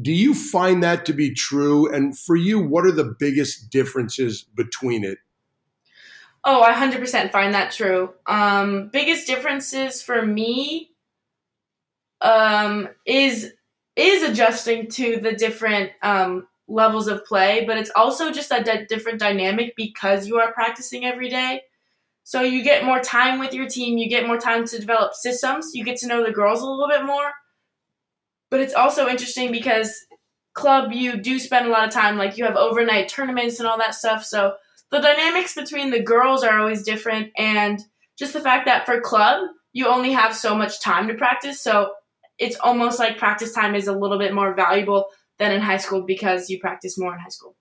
Do 0.00 0.12
you 0.12 0.34
find 0.34 0.82
that 0.82 1.06
to 1.06 1.14
be 1.14 1.32
true? 1.32 1.90
And 1.90 2.18
for 2.18 2.36
you, 2.36 2.60
what 2.60 2.84
are 2.84 2.92
the 2.92 3.14
biggest 3.18 3.70
differences 3.70 4.42
between 4.42 5.04
it? 5.04 5.18
Oh, 6.44 6.62
I 6.62 6.72
100% 6.74 7.32
find 7.32 7.54
that 7.54 7.72
true. 7.72 8.12
Um, 8.26 8.88
biggest 8.92 9.26
differences 9.26 10.02
for 10.02 10.24
me 10.24 10.90
um, 12.26 12.88
is 13.06 13.52
is 13.94 14.28
adjusting 14.28 14.90
to 14.90 15.18
the 15.18 15.32
different 15.32 15.92
um, 16.02 16.46
levels 16.68 17.06
of 17.06 17.24
play, 17.24 17.64
but 17.66 17.78
it's 17.78 17.90
also 17.96 18.30
just 18.30 18.50
a 18.50 18.62
d- 18.62 18.84
different 18.88 19.20
dynamic 19.20 19.74
because 19.76 20.26
you 20.26 20.38
are 20.38 20.52
practicing 20.52 21.06
every 21.06 21.30
day. 21.30 21.62
So 22.24 22.42
you 22.42 22.64
get 22.64 22.84
more 22.84 23.00
time 23.00 23.38
with 23.38 23.54
your 23.54 23.68
team, 23.68 23.96
you 23.96 24.08
get 24.08 24.26
more 24.26 24.38
time 24.38 24.66
to 24.66 24.78
develop 24.78 25.14
systems, 25.14 25.70
you 25.74 25.84
get 25.84 25.98
to 25.98 26.08
know 26.08 26.24
the 26.24 26.32
girls 26.32 26.60
a 26.60 26.66
little 26.66 26.88
bit 26.88 27.04
more. 27.04 27.30
But 28.50 28.60
it's 28.60 28.74
also 28.74 29.08
interesting 29.08 29.52
because 29.52 29.94
club 30.54 30.92
you 30.92 31.16
do 31.16 31.38
spend 31.38 31.66
a 31.66 31.70
lot 31.70 31.86
of 31.86 31.94
time 31.94 32.16
like 32.16 32.36
you 32.36 32.44
have 32.44 32.56
overnight 32.56 33.08
tournaments 33.08 33.60
and 33.60 33.68
all 33.68 33.78
that 33.78 33.94
stuff. 33.94 34.24
So 34.24 34.54
the 34.90 34.98
dynamics 34.98 35.54
between 35.54 35.90
the 35.90 36.02
girls 36.02 36.42
are 36.42 36.58
always 36.58 36.82
different 36.82 37.30
and 37.38 37.80
just 38.18 38.32
the 38.32 38.40
fact 38.40 38.66
that 38.66 38.84
for 38.84 39.00
club 39.00 39.48
you 39.72 39.86
only 39.86 40.12
have 40.12 40.34
so 40.34 40.54
much 40.56 40.80
time 40.80 41.06
to 41.08 41.14
practice. 41.14 41.60
So 41.60 41.92
it's 42.38 42.56
almost 42.60 42.98
like 42.98 43.18
practice 43.18 43.52
time 43.52 43.74
is 43.74 43.86
a 43.86 43.92
little 43.92 44.18
bit 44.18 44.34
more 44.34 44.54
valuable 44.54 45.06
than 45.38 45.52
in 45.52 45.60
high 45.60 45.76
school 45.76 46.02
because 46.02 46.48
you 46.50 46.58
practice 46.58 46.98
more 46.98 47.14
in 47.14 47.20
high 47.20 47.28
school. 47.28 47.56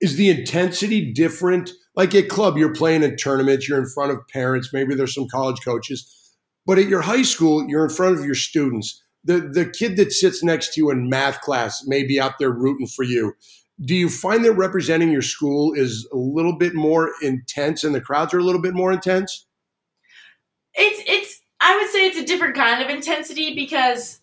Is 0.00 0.16
the 0.16 0.30
intensity 0.30 1.12
different 1.12 1.70
like 1.94 2.14
at 2.14 2.28
club, 2.28 2.56
you're 2.56 2.72
playing 2.72 3.02
in 3.02 3.16
tournaments, 3.16 3.68
you're 3.68 3.78
in 3.78 3.88
front 3.88 4.12
of 4.12 4.26
parents, 4.28 4.70
maybe 4.72 4.94
there's 4.94 5.14
some 5.14 5.28
college 5.28 5.60
coaches. 5.62 6.16
But 6.66 6.78
at 6.78 6.88
your 6.88 7.02
high 7.02 7.22
school, 7.22 7.68
you're 7.68 7.84
in 7.84 7.90
front 7.90 8.18
of 8.18 8.24
your 8.24 8.34
students. 8.34 9.02
The 9.24 9.40
the 9.40 9.68
kid 9.68 9.96
that 9.96 10.12
sits 10.12 10.42
next 10.42 10.74
to 10.74 10.80
you 10.80 10.90
in 10.90 11.08
math 11.08 11.40
class 11.40 11.84
may 11.86 12.04
be 12.04 12.20
out 12.20 12.38
there 12.38 12.50
rooting 12.50 12.86
for 12.86 13.02
you. 13.02 13.34
Do 13.82 13.94
you 13.94 14.08
find 14.08 14.44
that 14.44 14.52
representing 14.52 15.10
your 15.10 15.22
school 15.22 15.72
is 15.74 16.08
a 16.12 16.16
little 16.16 16.56
bit 16.56 16.74
more 16.74 17.10
intense 17.22 17.82
and 17.82 17.94
the 17.94 18.00
crowds 18.00 18.32
are 18.34 18.38
a 18.38 18.42
little 18.42 18.62
bit 18.62 18.74
more 18.74 18.92
intense? 18.92 19.46
It's 20.74 21.02
it's 21.06 21.40
I 21.60 21.76
would 21.76 21.90
say 21.90 22.06
it's 22.06 22.18
a 22.18 22.24
different 22.24 22.54
kind 22.54 22.82
of 22.82 22.88
intensity 22.88 23.54
because 23.54 24.19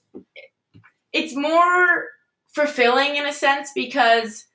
it's 1.13 1.35
more 1.35 2.05
fulfilling 2.47 3.15
in 3.15 3.25
a 3.25 3.33
sense 3.33 3.71
because 3.73 4.45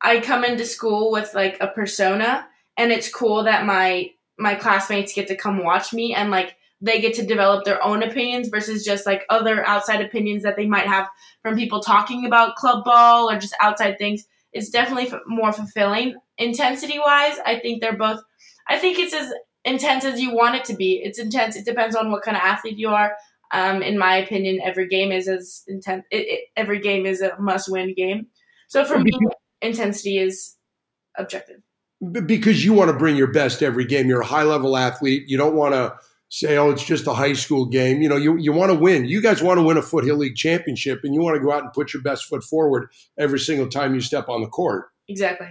I 0.00 0.20
come 0.20 0.44
into 0.44 0.64
school 0.64 1.10
with 1.10 1.34
like 1.34 1.58
a 1.60 1.68
persona 1.68 2.46
and 2.76 2.90
it's 2.90 3.12
cool 3.12 3.44
that 3.44 3.66
my 3.66 4.10
my 4.38 4.54
classmates 4.54 5.12
get 5.12 5.28
to 5.28 5.36
come 5.36 5.62
watch 5.62 5.92
me 5.92 6.14
and 6.14 6.30
like 6.30 6.56
they 6.80 7.00
get 7.00 7.12
to 7.14 7.26
develop 7.26 7.64
their 7.64 7.82
own 7.84 8.02
opinions 8.02 8.48
versus 8.48 8.82
just 8.82 9.04
like 9.04 9.26
other 9.28 9.66
outside 9.66 10.00
opinions 10.00 10.42
that 10.42 10.56
they 10.56 10.64
might 10.64 10.86
have 10.86 11.08
from 11.42 11.56
people 11.56 11.80
talking 11.80 12.24
about 12.24 12.56
club 12.56 12.84
ball 12.84 13.30
or 13.30 13.38
just 13.38 13.54
outside 13.60 13.98
things. 13.98 14.24
It's 14.52 14.70
definitely 14.70 15.12
more 15.26 15.52
fulfilling. 15.52 16.14
Intensity 16.38 16.98
wise 16.98 17.36
i 17.44 17.58
think 17.58 17.82
they're 17.82 17.96
both 17.96 18.22
i 18.66 18.78
think 18.78 18.98
it's 18.98 19.12
as 19.12 19.30
intense 19.64 20.04
as 20.04 20.20
you 20.20 20.34
want 20.34 20.56
it 20.56 20.64
to 20.64 20.74
be. 20.74 21.00
It's 21.04 21.18
intense. 21.18 21.56
It 21.56 21.64
depends 21.64 21.94
on 21.94 22.10
what 22.10 22.22
kind 22.22 22.36
of 22.36 22.42
athlete 22.42 22.78
you 22.78 22.88
are 22.88 23.14
um, 23.52 23.82
in 23.82 23.98
my 23.98 24.16
opinion 24.16 24.60
every 24.64 24.88
game 24.88 25.12
is 25.12 25.28
as 25.28 25.62
intense 25.66 26.04
it, 26.10 26.26
it, 26.26 26.40
every 26.56 26.80
game 26.80 27.06
is 27.06 27.20
a 27.20 27.38
must 27.40 27.70
win 27.70 27.94
game 27.94 28.26
so 28.68 28.84
for 28.84 28.98
me 28.98 29.10
intensity 29.62 30.18
is 30.18 30.56
objective 31.18 31.60
because 32.00 32.64
you 32.64 32.72
want 32.72 32.90
to 32.90 32.96
bring 32.96 33.16
your 33.16 33.32
best 33.32 33.62
every 33.62 33.84
game. 33.84 34.08
You're 34.08 34.22
a 34.22 34.26
high 34.26 34.42
level 34.42 34.76
athlete. 34.76 35.24
You 35.26 35.36
don't 35.36 35.54
want 35.54 35.74
to 35.74 35.94
say, 36.28 36.56
"Oh, 36.56 36.70
it's 36.70 36.84
just 36.84 37.06
a 37.06 37.12
high 37.12 37.34
school 37.34 37.66
game." 37.66 38.00
You 38.00 38.08
know, 38.08 38.16
you 38.16 38.36
you 38.36 38.52
want 38.52 38.72
to 38.72 38.78
win. 38.78 39.04
You 39.04 39.20
guys 39.20 39.42
want 39.42 39.58
to 39.58 39.62
win 39.62 39.76
a 39.76 39.82
Foothill 39.82 40.16
League 40.16 40.36
championship, 40.36 41.00
and 41.04 41.14
you 41.14 41.20
want 41.20 41.36
to 41.36 41.42
go 41.42 41.52
out 41.52 41.62
and 41.62 41.72
put 41.72 41.92
your 41.92 42.02
best 42.02 42.24
foot 42.24 42.42
forward 42.42 42.88
every 43.18 43.38
single 43.38 43.68
time 43.68 43.94
you 43.94 44.00
step 44.00 44.28
on 44.28 44.40
the 44.40 44.48
court. 44.48 44.86
Exactly. 45.08 45.48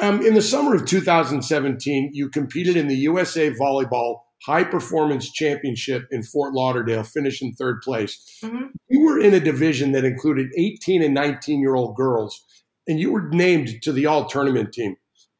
Um, 0.00 0.24
in 0.24 0.32
the 0.34 0.42
summer 0.42 0.74
of 0.74 0.86
2017, 0.86 2.10
you 2.14 2.30
competed 2.30 2.76
in 2.76 2.88
the 2.88 2.96
USA 2.96 3.52
Volleyball 3.52 4.20
High 4.46 4.64
Performance 4.64 5.30
Championship 5.30 6.06
in 6.10 6.22
Fort 6.22 6.52
Lauderdale, 6.52 7.04
finishing 7.04 7.54
third 7.54 7.80
place. 7.82 8.38
Mm-hmm. 8.42 8.66
You 8.88 9.00
were 9.00 9.20
in 9.20 9.34
a 9.34 9.40
division 9.40 9.92
that 9.92 10.04
included 10.04 10.50
18 10.56 11.02
and 11.02 11.14
19 11.14 11.60
year 11.60 11.74
old 11.74 11.96
girls, 11.96 12.42
and 12.88 12.98
you 12.98 13.12
were 13.12 13.28
named 13.28 13.82
to 13.82 13.92
the 13.92 14.06
All 14.06 14.26
Tournament 14.26 14.72
team. 14.72 14.96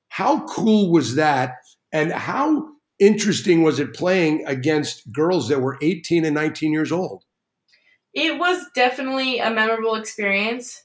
How 0.09 0.45
cool 0.47 0.93
was 0.93 1.17
that? 1.17 1.57
And 1.93 2.13
how 2.13 2.69
interesting 2.99 3.63
was 3.63 3.81
it 3.81 3.95
playing 3.95 4.45
against 4.47 5.11
girls 5.11 5.49
that 5.49 5.61
were 5.61 5.79
18 5.83 6.25
and 6.25 6.35
19 6.35 6.73
years 6.73 6.93
old? 6.93 7.25
It 8.15 8.39
was 8.39 8.65
definitely 8.75 9.39
a 9.39 9.51
memorable 9.51 9.95
experience. 9.95 10.85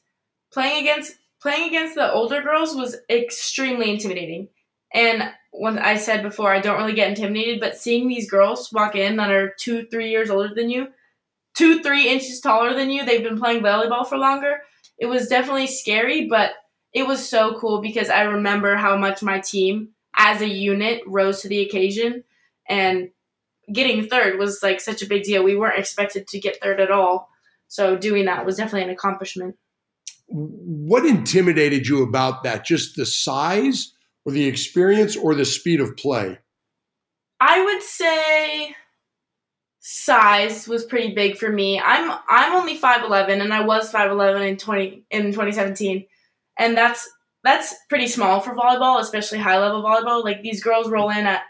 Playing 0.51 0.83
against 0.83 1.15
playing 1.41 1.67
against 1.67 1.95
the 1.95 2.12
older 2.12 2.41
girls 2.41 2.75
was 2.75 2.97
extremely 3.09 3.91
intimidating. 3.91 4.50
And 4.93 5.29
when 5.59 5.79
I 5.79 5.97
said 5.97 6.21
before, 6.21 6.53
I 6.53 6.59
don't 6.59 6.77
really 6.77 6.93
get 6.93 7.09
intimidated, 7.09 7.59
but 7.59 7.77
seeing 7.77 8.07
these 8.07 8.29
girls 8.29 8.71
walk 8.71 8.95
in 8.95 9.17
that 9.17 9.31
are 9.31 9.53
two, 9.59 9.87
three 9.87 10.09
years 10.09 10.29
older 10.29 10.53
than 10.53 10.69
you, 10.69 10.87
two, 11.55 11.81
three 11.81 12.09
inches 12.09 12.39
taller 12.39 12.73
than 12.73 12.89
you, 12.91 13.03
they've 13.03 13.23
been 13.23 13.39
playing 13.39 13.63
volleyball 13.63 14.07
for 14.07 14.17
longer. 14.17 14.61
It 14.99 15.07
was 15.07 15.27
definitely 15.27 15.67
scary, 15.67 16.27
but 16.27 16.51
it 16.93 17.07
was 17.07 17.27
so 17.27 17.59
cool 17.59 17.81
because 17.81 18.09
I 18.09 18.21
remember 18.21 18.75
how 18.75 18.97
much 18.97 19.23
my 19.23 19.39
team 19.39 19.89
as 20.15 20.41
a 20.41 20.47
unit 20.47 21.01
rose 21.05 21.41
to 21.41 21.47
the 21.47 21.61
occasion 21.61 22.23
and 22.69 23.09
getting 23.71 24.07
third 24.07 24.39
was 24.39 24.61
like 24.63 24.79
such 24.79 25.01
a 25.01 25.07
big 25.07 25.23
deal. 25.23 25.43
We 25.43 25.55
weren't 25.55 25.79
expected 25.79 26.27
to 26.27 26.39
get 26.39 26.61
third 26.61 26.79
at 26.79 26.91
all. 26.91 27.29
So 27.67 27.97
doing 27.97 28.25
that 28.25 28.45
was 28.45 28.57
definitely 28.57 28.83
an 28.83 28.89
accomplishment. 28.89 29.55
What 30.27 31.05
intimidated 31.05 31.87
you 31.87 32.03
about 32.03 32.43
that? 32.43 32.65
Just 32.65 32.95
the 32.95 33.05
size 33.05 33.93
or 34.27 34.34
the 34.34 34.46
experience 34.46 35.15
or 35.15 35.34
the 35.34 35.46
speed 35.46 35.79
of 35.79 35.96
play? 35.96 36.38
I 37.39 37.63
would 37.63 37.81
say 37.81 38.75
size 39.79 40.67
was 40.67 40.84
pretty 40.84 41.15
big 41.15 41.38
for 41.38 41.50
me. 41.50 41.79
I'm 41.79 42.19
I'm 42.27 42.53
only 42.53 42.77
5'11 42.77 43.41
and 43.41 43.53
I 43.53 43.62
was 43.62 43.89
5'11 43.89 44.46
in 44.46 44.57
20 44.57 45.05
in 45.10 45.31
2017. 45.31 46.05
And 46.60 46.77
that's 46.77 47.10
that's 47.46 47.74
pretty 47.88 48.10
small 48.10 48.41
for 48.41 48.53
volleyball, 48.53 49.00
especially 49.00 49.38
high 49.38 49.60
level 49.60 49.81
volleyball. 49.81 50.25
Like 50.25 50.41
these 50.41 50.62
girls 50.62 50.89
roll 50.89 51.10
in 51.10 51.25
at 51.25 51.43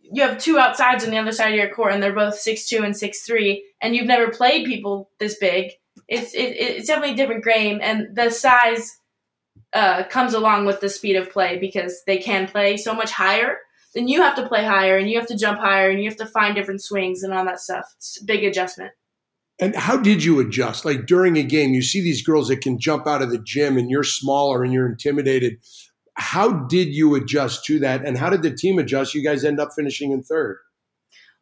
you 0.00 0.22
have 0.22 0.38
two 0.38 0.58
outsides 0.58 1.04
on 1.04 1.10
the 1.10 1.18
other 1.18 1.32
side 1.32 1.50
of 1.50 1.56
your 1.56 1.72
court 1.72 1.92
and 1.92 2.02
they're 2.02 2.12
both 2.12 2.36
six 2.36 2.68
two 2.68 2.82
and 2.82 2.96
six 2.96 3.22
three, 3.22 3.64
and 3.80 3.94
you've 3.94 4.06
never 4.06 4.32
played 4.32 4.66
people 4.66 5.10
this 5.20 5.38
big. 5.38 5.70
It's 6.08 6.34
it, 6.34 6.56
it's 6.58 6.88
definitely 6.88 7.14
a 7.14 7.16
different 7.16 7.44
game 7.44 7.78
and 7.80 8.16
the 8.16 8.30
size 8.30 8.98
uh, 9.72 10.04
comes 10.04 10.34
along 10.34 10.66
with 10.66 10.80
the 10.80 10.88
speed 10.88 11.16
of 11.16 11.30
play 11.30 11.58
because 11.58 12.02
they 12.06 12.18
can 12.18 12.46
play 12.46 12.76
so 12.76 12.94
much 12.94 13.10
higher 13.10 13.58
then 13.96 14.08
you 14.08 14.20
have 14.20 14.36
to 14.36 14.46
play 14.46 14.62
higher 14.62 14.98
and 14.98 15.08
you 15.08 15.18
have 15.18 15.26
to 15.28 15.36
jump 15.36 15.58
higher 15.58 15.88
and 15.88 15.98
you 16.02 16.08
have 16.10 16.18
to 16.18 16.26
find 16.26 16.54
different 16.54 16.82
swings 16.82 17.22
and 17.22 17.32
all 17.32 17.46
that 17.46 17.58
stuff. 17.58 17.94
It's 17.96 18.20
a 18.20 18.24
big 18.24 18.44
adjustment. 18.44 18.92
And 19.58 19.74
how 19.74 19.96
did 19.96 20.22
you 20.22 20.38
adjust? 20.38 20.84
Like 20.84 21.06
during 21.06 21.38
a 21.38 21.42
game, 21.42 21.72
you 21.72 21.80
see 21.80 22.02
these 22.02 22.22
girls 22.22 22.48
that 22.48 22.60
can 22.60 22.78
jump 22.78 23.06
out 23.06 23.22
of 23.22 23.30
the 23.30 23.38
gym 23.38 23.78
and 23.78 23.90
you're 23.90 24.04
smaller 24.04 24.62
and 24.62 24.70
you're 24.70 24.86
intimidated. 24.86 25.60
How 26.12 26.52
did 26.52 26.88
you 26.88 27.14
adjust 27.14 27.64
to 27.66 27.78
that? 27.80 28.04
And 28.04 28.18
how 28.18 28.28
did 28.28 28.42
the 28.42 28.54
team 28.54 28.78
adjust? 28.78 29.14
You 29.14 29.24
guys 29.24 29.46
end 29.46 29.60
up 29.60 29.70
finishing 29.74 30.12
in 30.12 30.22
third. 30.22 30.58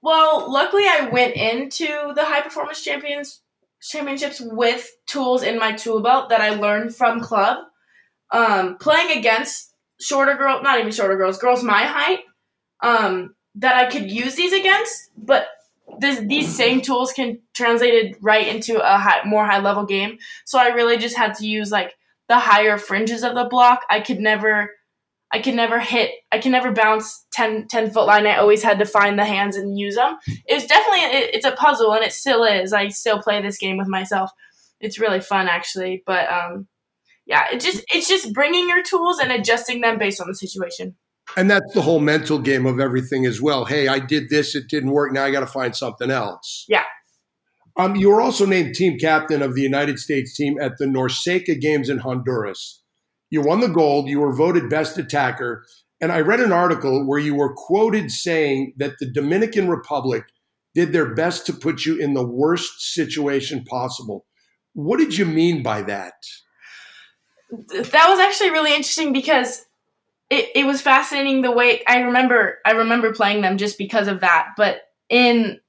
Well, 0.00 0.48
luckily 0.48 0.84
I 0.84 1.08
went 1.12 1.34
into 1.34 2.12
the 2.14 2.24
high 2.24 2.42
performance 2.42 2.84
champions 2.84 3.40
championships 3.80 4.40
with 4.40 4.90
tools 5.06 5.42
in 5.42 5.58
my 5.58 5.72
tool 5.72 6.00
belt 6.00 6.30
that 6.30 6.40
I 6.40 6.50
learned 6.50 6.94
from 6.94 7.20
club. 7.20 7.64
Um, 8.34 8.78
playing 8.78 9.16
against 9.16 9.72
shorter 10.00 10.34
girls, 10.34 10.62
not 10.62 10.80
even 10.80 10.90
shorter 10.90 11.16
girls, 11.16 11.38
girls 11.38 11.62
my 11.62 11.84
height, 11.84 12.20
um, 12.82 13.34
that 13.54 13.76
I 13.76 13.88
could 13.88 14.10
use 14.10 14.34
these 14.34 14.52
against, 14.52 15.10
but 15.16 15.46
this, 16.00 16.18
these 16.20 16.54
same 16.54 16.80
tools 16.80 17.12
can 17.12 17.40
translated 17.54 18.16
right 18.20 18.48
into 18.48 18.80
a 18.80 18.98
high, 18.98 19.22
more 19.24 19.46
high 19.46 19.60
level 19.60 19.86
game. 19.86 20.18
So 20.44 20.58
I 20.58 20.68
really 20.68 20.98
just 20.98 21.16
had 21.16 21.34
to 21.34 21.46
use 21.46 21.70
like 21.70 21.94
the 22.28 22.38
higher 22.38 22.76
fringes 22.76 23.22
of 23.22 23.34
the 23.34 23.44
block. 23.44 23.82
I 23.88 24.00
could 24.00 24.18
never, 24.18 24.72
I 25.30 25.40
could 25.40 25.54
never 25.54 25.78
hit, 25.78 26.10
I 26.32 26.38
can 26.38 26.50
never 26.50 26.72
bounce 26.72 27.26
10, 27.32 27.68
10 27.68 27.92
foot 27.92 28.06
line. 28.06 28.26
I 28.26 28.38
always 28.38 28.64
had 28.64 28.80
to 28.80 28.86
find 28.86 29.16
the 29.16 29.24
hands 29.24 29.56
and 29.56 29.78
use 29.78 29.94
them. 29.94 30.16
It 30.26 30.54
was 30.54 30.66
definitely, 30.66 31.18
it, 31.18 31.34
it's 31.34 31.46
a 31.46 31.52
puzzle 31.52 31.92
and 31.92 32.04
it 32.04 32.12
still 32.12 32.42
is. 32.42 32.72
I 32.72 32.88
still 32.88 33.22
play 33.22 33.40
this 33.40 33.58
game 33.58 33.76
with 33.76 33.88
myself. 33.88 34.30
It's 34.80 34.98
really 34.98 35.20
fun 35.20 35.46
actually, 35.46 36.02
but 36.04 36.28
um, 36.28 36.66
yeah, 37.26 37.44
it 37.52 37.60
just, 37.60 37.84
it's 37.92 38.08
just 38.08 38.32
bringing 38.32 38.68
your 38.68 38.82
tools 38.82 39.18
and 39.18 39.32
adjusting 39.32 39.80
them 39.80 39.98
based 39.98 40.20
on 40.20 40.26
the 40.28 40.34
situation. 40.34 40.96
And 41.36 41.50
that's 41.50 41.72
the 41.72 41.82
whole 41.82 42.00
mental 42.00 42.38
game 42.38 42.66
of 42.66 42.78
everything 42.78 43.24
as 43.24 43.40
well. 43.40 43.64
Hey, 43.64 43.88
I 43.88 43.98
did 43.98 44.28
this, 44.28 44.54
it 44.54 44.68
didn't 44.68 44.90
work. 44.90 45.12
Now 45.12 45.24
I 45.24 45.30
got 45.30 45.40
to 45.40 45.46
find 45.46 45.74
something 45.74 46.10
else. 46.10 46.64
Yeah. 46.68 46.84
Um, 47.76 47.96
you 47.96 48.10
were 48.10 48.20
also 48.20 48.46
named 48.46 48.74
team 48.74 48.98
captain 48.98 49.42
of 49.42 49.54
the 49.54 49.62
United 49.62 49.98
States 49.98 50.36
team 50.36 50.58
at 50.60 50.78
the 50.78 50.84
NORCECA 50.84 51.60
Games 51.60 51.88
in 51.88 51.98
Honduras. 51.98 52.82
You 53.30 53.40
won 53.40 53.60
the 53.60 53.68
gold. 53.68 54.08
You 54.08 54.20
were 54.20 54.34
voted 54.34 54.70
best 54.70 54.96
attacker. 54.96 55.64
And 56.00 56.12
I 56.12 56.20
read 56.20 56.40
an 56.40 56.52
article 56.52 57.06
where 57.06 57.18
you 57.18 57.34
were 57.34 57.54
quoted 57.54 58.10
saying 58.10 58.74
that 58.76 58.92
the 59.00 59.10
Dominican 59.10 59.68
Republic 59.68 60.24
did 60.74 60.92
their 60.92 61.14
best 61.14 61.46
to 61.46 61.52
put 61.52 61.84
you 61.84 61.96
in 61.96 62.14
the 62.14 62.26
worst 62.26 62.92
situation 62.92 63.64
possible. 63.64 64.26
What 64.74 64.98
did 64.98 65.16
you 65.16 65.24
mean 65.24 65.62
by 65.62 65.82
that? 65.82 66.14
That 67.68 68.06
was 68.08 68.18
actually 68.18 68.50
really 68.50 68.74
interesting 68.74 69.12
because 69.12 69.64
it, 70.30 70.48
it 70.54 70.66
was 70.66 70.80
fascinating 70.80 71.42
the 71.42 71.50
way 71.50 71.82
I 71.86 72.00
remember 72.00 72.58
I 72.64 72.72
remember 72.72 73.12
playing 73.12 73.42
them 73.42 73.58
just 73.58 73.78
because 73.78 74.08
of 74.08 74.20
that. 74.20 74.50
But 74.56 74.82
in 75.08 75.60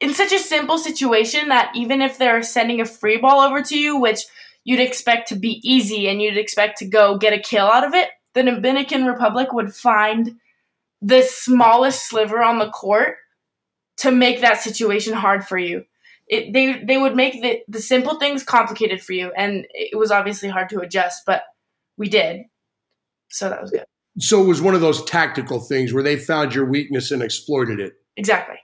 in 0.00 0.14
such 0.14 0.32
a 0.32 0.38
simple 0.38 0.78
situation 0.78 1.48
that 1.48 1.72
even 1.74 2.00
if 2.00 2.18
they're 2.18 2.42
sending 2.42 2.80
a 2.80 2.86
free 2.86 3.18
ball 3.18 3.40
over 3.40 3.62
to 3.62 3.78
you, 3.78 3.98
which 3.98 4.20
you'd 4.64 4.80
expect 4.80 5.28
to 5.28 5.36
be 5.36 5.60
easy 5.62 6.08
and 6.08 6.20
you'd 6.20 6.38
expect 6.38 6.78
to 6.78 6.86
go 6.86 7.18
get 7.18 7.32
a 7.32 7.38
kill 7.38 7.66
out 7.66 7.84
of 7.84 7.94
it, 7.94 8.08
the 8.34 8.42
Dominican 8.42 9.04
Republic 9.04 9.52
would 9.52 9.74
find 9.74 10.36
the 11.02 11.22
smallest 11.22 12.08
sliver 12.08 12.42
on 12.42 12.58
the 12.58 12.70
court 12.70 13.16
to 13.98 14.10
make 14.10 14.40
that 14.40 14.60
situation 14.60 15.12
hard 15.12 15.46
for 15.46 15.58
you. 15.58 15.84
It, 16.30 16.52
they 16.52 16.82
they 16.84 16.96
would 16.96 17.16
make 17.16 17.42
the, 17.42 17.60
the 17.68 17.82
simple 17.82 18.18
things 18.18 18.44
complicated 18.44 19.02
for 19.02 19.12
you, 19.12 19.32
and 19.36 19.66
it 19.70 19.98
was 19.98 20.10
obviously 20.10 20.48
hard 20.48 20.68
to 20.70 20.80
adjust, 20.80 21.24
but 21.26 21.42
we 21.98 22.08
did. 22.08 22.42
So 23.30 23.50
that 23.50 23.60
was 23.60 23.70
good 23.70 23.84
so 24.18 24.42
it 24.42 24.46
was 24.46 24.60
one 24.60 24.74
of 24.74 24.80
those 24.80 25.04
tactical 25.04 25.60
things 25.60 25.92
where 25.92 26.02
they 26.02 26.16
found 26.16 26.54
your 26.54 26.64
weakness 26.64 27.10
and 27.10 27.22
exploited 27.22 27.80
it. 27.80 27.94
Exactly. 28.16 28.56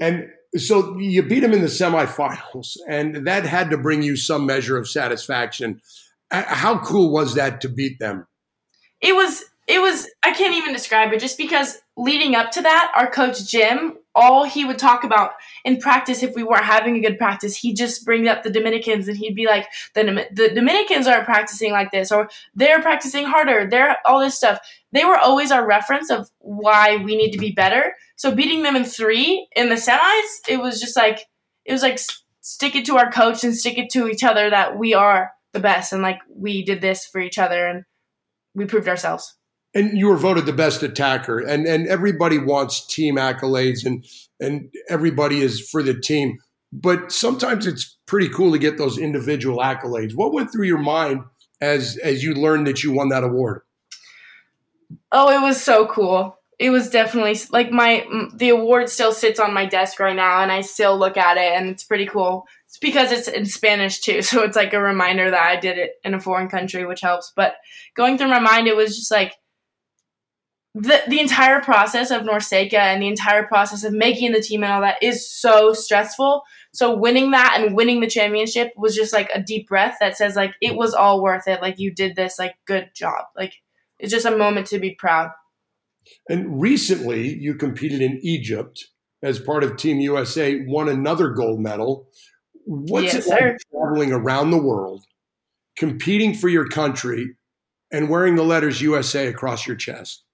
And 0.00 0.28
so 0.56 0.98
you 0.98 1.22
beat 1.22 1.40
them 1.40 1.52
in 1.52 1.60
the 1.60 1.68
semifinals, 1.68 2.76
and 2.88 3.26
that 3.26 3.44
had 3.44 3.70
to 3.70 3.78
bring 3.78 4.02
you 4.02 4.16
some 4.16 4.44
measure 4.44 4.76
of 4.76 4.88
satisfaction. 4.88 5.80
How 6.30 6.78
cool 6.78 7.12
was 7.12 7.34
that 7.34 7.60
to 7.62 7.68
beat 7.68 7.98
them? 7.98 8.26
It 9.00 9.14
was. 9.14 9.44
It 9.68 9.80
was. 9.80 10.08
I 10.22 10.32
can't 10.32 10.54
even 10.54 10.72
describe 10.72 11.12
it. 11.12 11.20
Just 11.20 11.38
because 11.38 11.78
leading 11.96 12.34
up 12.34 12.50
to 12.52 12.62
that, 12.62 12.92
our 12.96 13.10
coach 13.10 13.46
Jim 13.46 13.96
all 14.14 14.44
he 14.44 14.64
would 14.64 14.78
talk 14.78 15.04
about 15.04 15.32
in 15.64 15.78
practice 15.78 16.22
if 16.22 16.34
we 16.34 16.42
weren't 16.42 16.64
having 16.64 16.96
a 16.96 17.00
good 17.00 17.18
practice 17.18 17.56
he'd 17.56 17.76
just 17.76 18.04
bring 18.04 18.28
up 18.28 18.42
the 18.42 18.50
dominicans 18.50 19.08
and 19.08 19.16
he'd 19.16 19.34
be 19.34 19.46
like 19.46 19.66
the, 19.94 20.26
the 20.32 20.50
dominicans 20.54 21.06
aren't 21.06 21.24
practicing 21.24 21.72
like 21.72 21.90
this 21.90 22.12
or 22.12 22.28
they're 22.54 22.82
practicing 22.82 23.24
harder. 23.24 23.68
They're 23.68 23.96
all 24.04 24.20
this 24.20 24.36
stuff. 24.36 24.58
They 24.92 25.04
were 25.04 25.18
always 25.18 25.50
our 25.50 25.66
reference 25.66 26.10
of 26.10 26.30
why 26.38 26.96
we 26.96 27.16
need 27.16 27.32
to 27.32 27.38
be 27.38 27.52
better. 27.52 27.94
So 28.16 28.34
beating 28.34 28.62
them 28.62 28.76
in 28.76 28.84
three 28.84 29.48
in 29.56 29.68
the 29.68 29.76
semis 29.76 30.48
it 30.48 30.60
was 30.60 30.80
just 30.80 30.96
like 30.96 31.26
it 31.64 31.72
was 31.72 31.82
like 31.82 31.98
stick 32.40 32.74
it 32.74 32.84
to 32.86 32.96
our 32.96 33.10
coach 33.10 33.44
and 33.44 33.56
stick 33.56 33.78
it 33.78 33.90
to 33.90 34.08
each 34.08 34.24
other 34.24 34.50
that 34.50 34.78
we 34.78 34.94
are 34.94 35.32
the 35.52 35.60
best 35.60 35.92
and 35.92 36.02
like 36.02 36.18
we 36.28 36.64
did 36.64 36.80
this 36.80 37.06
for 37.06 37.20
each 37.20 37.38
other 37.38 37.66
and 37.66 37.84
we 38.54 38.64
proved 38.64 38.88
ourselves 38.88 39.36
and 39.74 39.96
you 39.96 40.08
were 40.08 40.16
voted 40.16 40.46
the 40.46 40.52
best 40.52 40.82
attacker. 40.82 41.40
And 41.40 41.66
and 41.66 41.86
everybody 41.86 42.38
wants 42.38 42.86
team 42.86 43.16
accolades 43.16 43.84
and 43.84 44.04
and 44.40 44.70
everybody 44.88 45.40
is 45.40 45.60
for 45.60 45.82
the 45.82 45.98
team. 45.98 46.38
But 46.72 47.12
sometimes 47.12 47.66
it's 47.66 47.98
pretty 48.06 48.28
cool 48.28 48.52
to 48.52 48.58
get 48.58 48.78
those 48.78 48.98
individual 48.98 49.58
accolades. 49.58 50.14
What 50.14 50.32
went 50.32 50.50
through 50.50 50.66
your 50.66 50.78
mind 50.78 51.22
as 51.60 51.98
as 51.98 52.22
you 52.22 52.34
learned 52.34 52.66
that 52.66 52.82
you 52.82 52.92
won 52.92 53.08
that 53.10 53.24
award? 53.24 53.62
Oh 55.10 55.30
it 55.30 55.44
was 55.44 55.62
so 55.62 55.86
cool. 55.86 56.38
It 56.58 56.70
was 56.70 56.90
definitely 56.90 57.38
like 57.50 57.72
my 57.72 58.06
the 58.34 58.50
award 58.50 58.88
still 58.88 59.12
sits 59.12 59.40
on 59.40 59.54
my 59.54 59.66
desk 59.66 59.98
right 59.98 60.14
now 60.14 60.42
and 60.42 60.52
i 60.52 60.60
still 60.60 60.96
look 60.96 61.16
at 61.16 61.36
it 61.36 61.54
and 61.54 61.68
it's 61.68 61.82
pretty 61.82 62.06
cool. 62.06 62.46
It's 62.66 62.78
because 62.78 63.10
it's 63.10 63.28
in 63.28 63.46
spanish 63.46 64.00
too 64.00 64.22
so 64.22 64.42
it's 64.42 64.56
like 64.56 64.72
a 64.72 64.80
reminder 64.80 65.30
that 65.30 65.42
i 65.42 65.56
did 65.58 65.76
it 65.76 65.94
in 66.04 66.14
a 66.14 66.20
foreign 66.20 66.48
country 66.48 66.86
which 66.86 67.00
helps. 67.00 67.32
But 67.34 67.56
going 67.94 68.16
through 68.16 68.28
my 68.28 68.38
mind 68.38 68.68
it 68.68 68.76
was 68.76 68.96
just 68.96 69.10
like 69.10 69.34
the 70.74 71.02
the 71.06 71.20
entire 71.20 71.60
process 71.60 72.10
of 72.10 72.22
NORCECA 72.22 72.72
and 72.72 73.02
the 73.02 73.08
entire 73.08 73.46
process 73.46 73.84
of 73.84 73.92
making 73.92 74.32
the 74.32 74.40
team 74.40 74.62
and 74.62 74.72
all 74.72 74.80
that 74.80 75.02
is 75.02 75.30
so 75.30 75.72
stressful. 75.72 76.42
So 76.72 76.96
winning 76.96 77.32
that 77.32 77.60
and 77.60 77.76
winning 77.76 78.00
the 78.00 78.06
championship 78.06 78.72
was 78.76 78.96
just 78.96 79.12
like 79.12 79.30
a 79.34 79.42
deep 79.42 79.68
breath 79.68 79.98
that 80.00 80.16
says 80.16 80.34
like 80.34 80.54
it 80.62 80.74
was 80.74 80.94
all 80.94 81.22
worth 81.22 81.46
it. 81.46 81.60
Like 81.60 81.78
you 81.78 81.94
did 81.94 82.16
this, 82.16 82.38
like 82.38 82.54
good 82.66 82.90
job. 82.94 83.26
Like 83.36 83.52
it's 83.98 84.12
just 84.12 84.24
a 84.24 84.36
moment 84.36 84.66
to 84.68 84.78
be 84.78 84.94
proud. 84.94 85.30
And 86.28 86.60
recently 86.60 87.28
you 87.28 87.54
competed 87.54 88.00
in 88.00 88.18
Egypt 88.22 88.88
as 89.22 89.38
part 89.38 89.62
of 89.62 89.76
Team 89.76 90.00
USA, 90.00 90.64
won 90.66 90.88
another 90.88 91.30
gold 91.30 91.60
medal. 91.60 92.08
What's 92.64 93.12
yes, 93.12 93.26
it 93.26 93.30
like 93.30 93.38
sir. 93.40 93.58
traveling 93.70 94.12
around 94.12 94.50
the 94.50 94.62
world, 94.62 95.04
competing 95.76 96.34
for 96.34 96.48
your 96.48 96.66
country, 96.66 97.36
and 97.92 98.08
wearing 98.08 98.36
the 98.36 98.42
letters 98.42 98.80
USA 98.80 99.26
across 99.26 99.66
your 99.66 99.76
chest? 99.76 100.24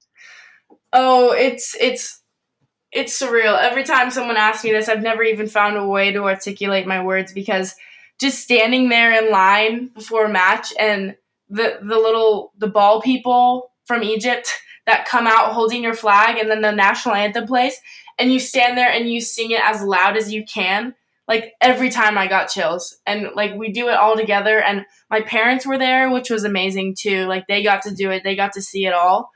Oh, 0.92 1.32
it's 1.32 1.76
it's 1.80 2.22
it's 2.92 3.20
surreal. 3.20 3.58
Every 3.58 3.84
time 3.84 4.10
someone 4.10 4.36
asks 4.36 4.64
me 4.64 4.72
this, 4.72 4.88
I've 4.88 5.02
never 5.02 5.22
even 5.22 5.46
found 5.46 5.76
a 5.76 5.86
way 5.86 6.12
to 6.12 6.24
articulate 6.24 6.86
my 6.86 7.02
words 7.02 7.32
because 7.32 7.74
just 8.20 8.42
standing 8.42 8.88
there 8.88 9.12
in 9.12 9.30
line 9.30 9.88
before 9.88 10.24
a 10.24 10.30
match 10.30 10.72
and 10.78 11.16
the 11.48 11.78
the 11.82 11.96
little 11.96 12.52
the 12.58 12.66
ball 12.66 13.00
people 13.00 13.70
from 13.84 14.02
Egypt 14.02 14.48
that 14.86 15.06
come 15.06 15.26
out 15.26 15.52
holding 15.52 15.82
your 15.82 15.94
flag 15.94 16.38
and 16.38 16.50
then 16.50 16.62
the 16.62 16.72
national 16.72 17.14
anthem 17.14 17.46
plays 17.46 17.74
and 18.18 18.32
you 18.32 18.40
stand 18.40 18.76
there 18.76 18.90
and 18.90 19.10
you 19.10 19.20
sing 19.20 19.50
it 19.50 19.60
as 19.62 19.82
loud 19.82 20.16
as 20.16 20.32
you 20.32 20.44
can 20.44 20.94
like 21.26 21.52
every 21.60 21.90
time 21.90 22.16
I 22.16 22.26
got 22.26 22.48
chills. 22.48 22.96
And 23.06 23.28
like 23.36 23.54
we 23.54 23.70
do 23.70 23.88
it 23.88 23.96
all 23.96 24.16
together 24.16 24.60
and 24.60 24.86
my 25.10 25.20
parents 25.20 25.66
were 25.66 25.78
there 25.78 26.10
which 26.10 26.30
was 26.30 26.44
amazing 26.44 26.96
too. 26.98 27.26
Like 27.26 27.46
they 27.46 27.62
got 27.62 27.82
to 27.82 27.94
do 27.94 28.10
it. 28.10 28.24
They 28.24 28.34
got 28.34 28.54
to 28.54 28.62
see 28.62 28.86
it 28.86 28.94
all 28.94 29.30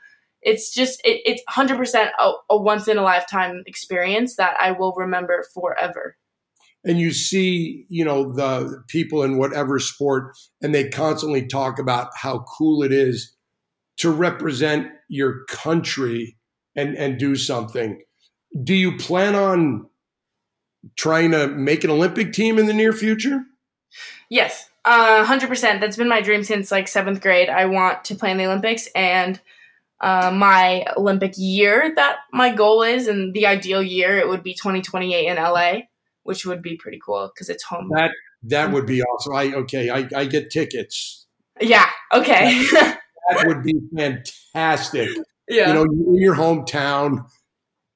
it's 0.45 0.73
just 0.73 1.01
it, 1.03 1.21
it's 1.25 1.43
100% 1.49 2.09
a, 2.19 2.31
a 2.49 2.57
once 2.57 2.87
in 2.87 2.97
a 2.97 3.01
lifetime 3.01 3.63
experience 3.65 4.35
that 4.35 4.55
i 4.59 4.71
will 4.71 4.93
remember 4.95 5.45
forever 5.53 6.17
and 6.83 6.99
you 6.99 7.11
see 7.11 7.85
you 7.89 8.03
know 8.03 8.31
the 8.31 8.83
people 8.87 9.23
in 9.23 9.37
whatever 9.37 9.79
sport 9.79 10.35
and 10.61 10.73
they 10.73 10.89
constantly 10.89 11.45
talk 11.45 11.79
about 11.79 12.09
how 12.15 12.39
cool 12.57 12.83
it 12.83 12.91
is 12.91 13.33
to 13.97 14.09
represent 14.09 14.87
your 15.09 15.45
country 15.45 16.37
and 16.75 16.95
and 16.95 17.19
do 17.19 17.35
something 17.35 18.01
do 18.63 18.75
you 18.75 18.97
plan 18.97 19.35
on 19.35 19.87
trying 20.95 21.31
to 21.31 21.47
make 21.47 21.83
an 21.83 21.89
Olympic 21.89 22.33
team 22.33 22.59
in 22.59 22.65
the 22.65 22.73
near 22.73 22.93
future? 22.93 23.43
Yes, 24.29 24.69
uh, 24.85 25.23
hundred 25.25 25.49
percent. 25.49 25.81
That's 25.81 25.97
been 25.97 26.09
my 26.09 26.21
dream 26.21 26.43
since 26.43 26.71
like 26.71 26.87
seventh 26.87 27.21
grade. 27.21 27.49
I 27.49 27.65
want 27.65 28.05
to 28.05 28.15
play 28.15 28.31
in 28.31 28.37
the 28.37 28.45
Olympics, 28.45 28.87
and 28.95 29.39
uh, 30.03 30.31
my 30.31 30.85
Olympic 30.97 31.33
year 31.37 31.93
that 31.95 32.17
my 32.33 32.53
goal 32.53 32.83
is, 32.83 33.07
and 33.07 33.33
the 33.33 33.47
ideal 33.47 33.81
year, 33.81 34.17
it 34.17 34.27
would 34.27 34.43
be 34.43 34.53
2028 34.53 35.27
in 35.27 35.37
LA, 35.37 35.73
which 36.23 36.45
would 36.45 36.61
be 36.61 36.75
pretty 36.75 36.99
cool 37.03 37.31
because 37.33 37.47
it's 37.47 37.63
home. 37.63 37.89
That 37.95 38.11
that 38.43 38.73
would 38.73 38.85
be 38.85 39.01
awesome. 39.01 39.33
I 39.33 39.53
okay, 39.53 39.89
I, 39.89 40.07
I 40.13 40.25
get 40.25 40.51
tickets. 40.51 41.25
Yeah. 41.61 41.89
Okay. 42.13 42.61
that, 42.73 42.99
that 43.29 43.47
would 43.47 43.63
be 43.63 43.75
fantastic. 43.95 45.09
yeah. 45.47 45.69
You 45.69 45.73
know, 45.73 45.83
in 45.83 46.15
your 46.15 46.35
hometown, 46.35 47.25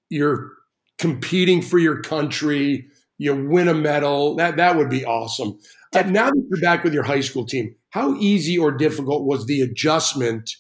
you're 0.10 0.54
competing 0.98 1.62
for 1.62 1.78
your 1.78 2.02
country. 2.02 2.88
You 3.17 3.36
win 3.36 3.67
a 3.67 3.74
medal. 3.74 4.36
That 4.38 4.56
that 4.56 4.78
would 4.78 4.89
be 4.89 5.04
awesome. 5.04 5.60
Uh, 5.93 6.04
now 6.04 6.30
that 6.30 6.48
you're 6.50 6.62
back 6.62 6.86
with 6.86 6.93
your 6.93 7.04
high 7.04 7.20
school 7.20 7.46
team, 7.46 7.76
how 7.89 8.15
easy 8.15 8.58
or 8.58 8.72
difficult 8.72 9.26
was 9.26 9.46
the 9.46 9.60
adjustment 9.60 10.52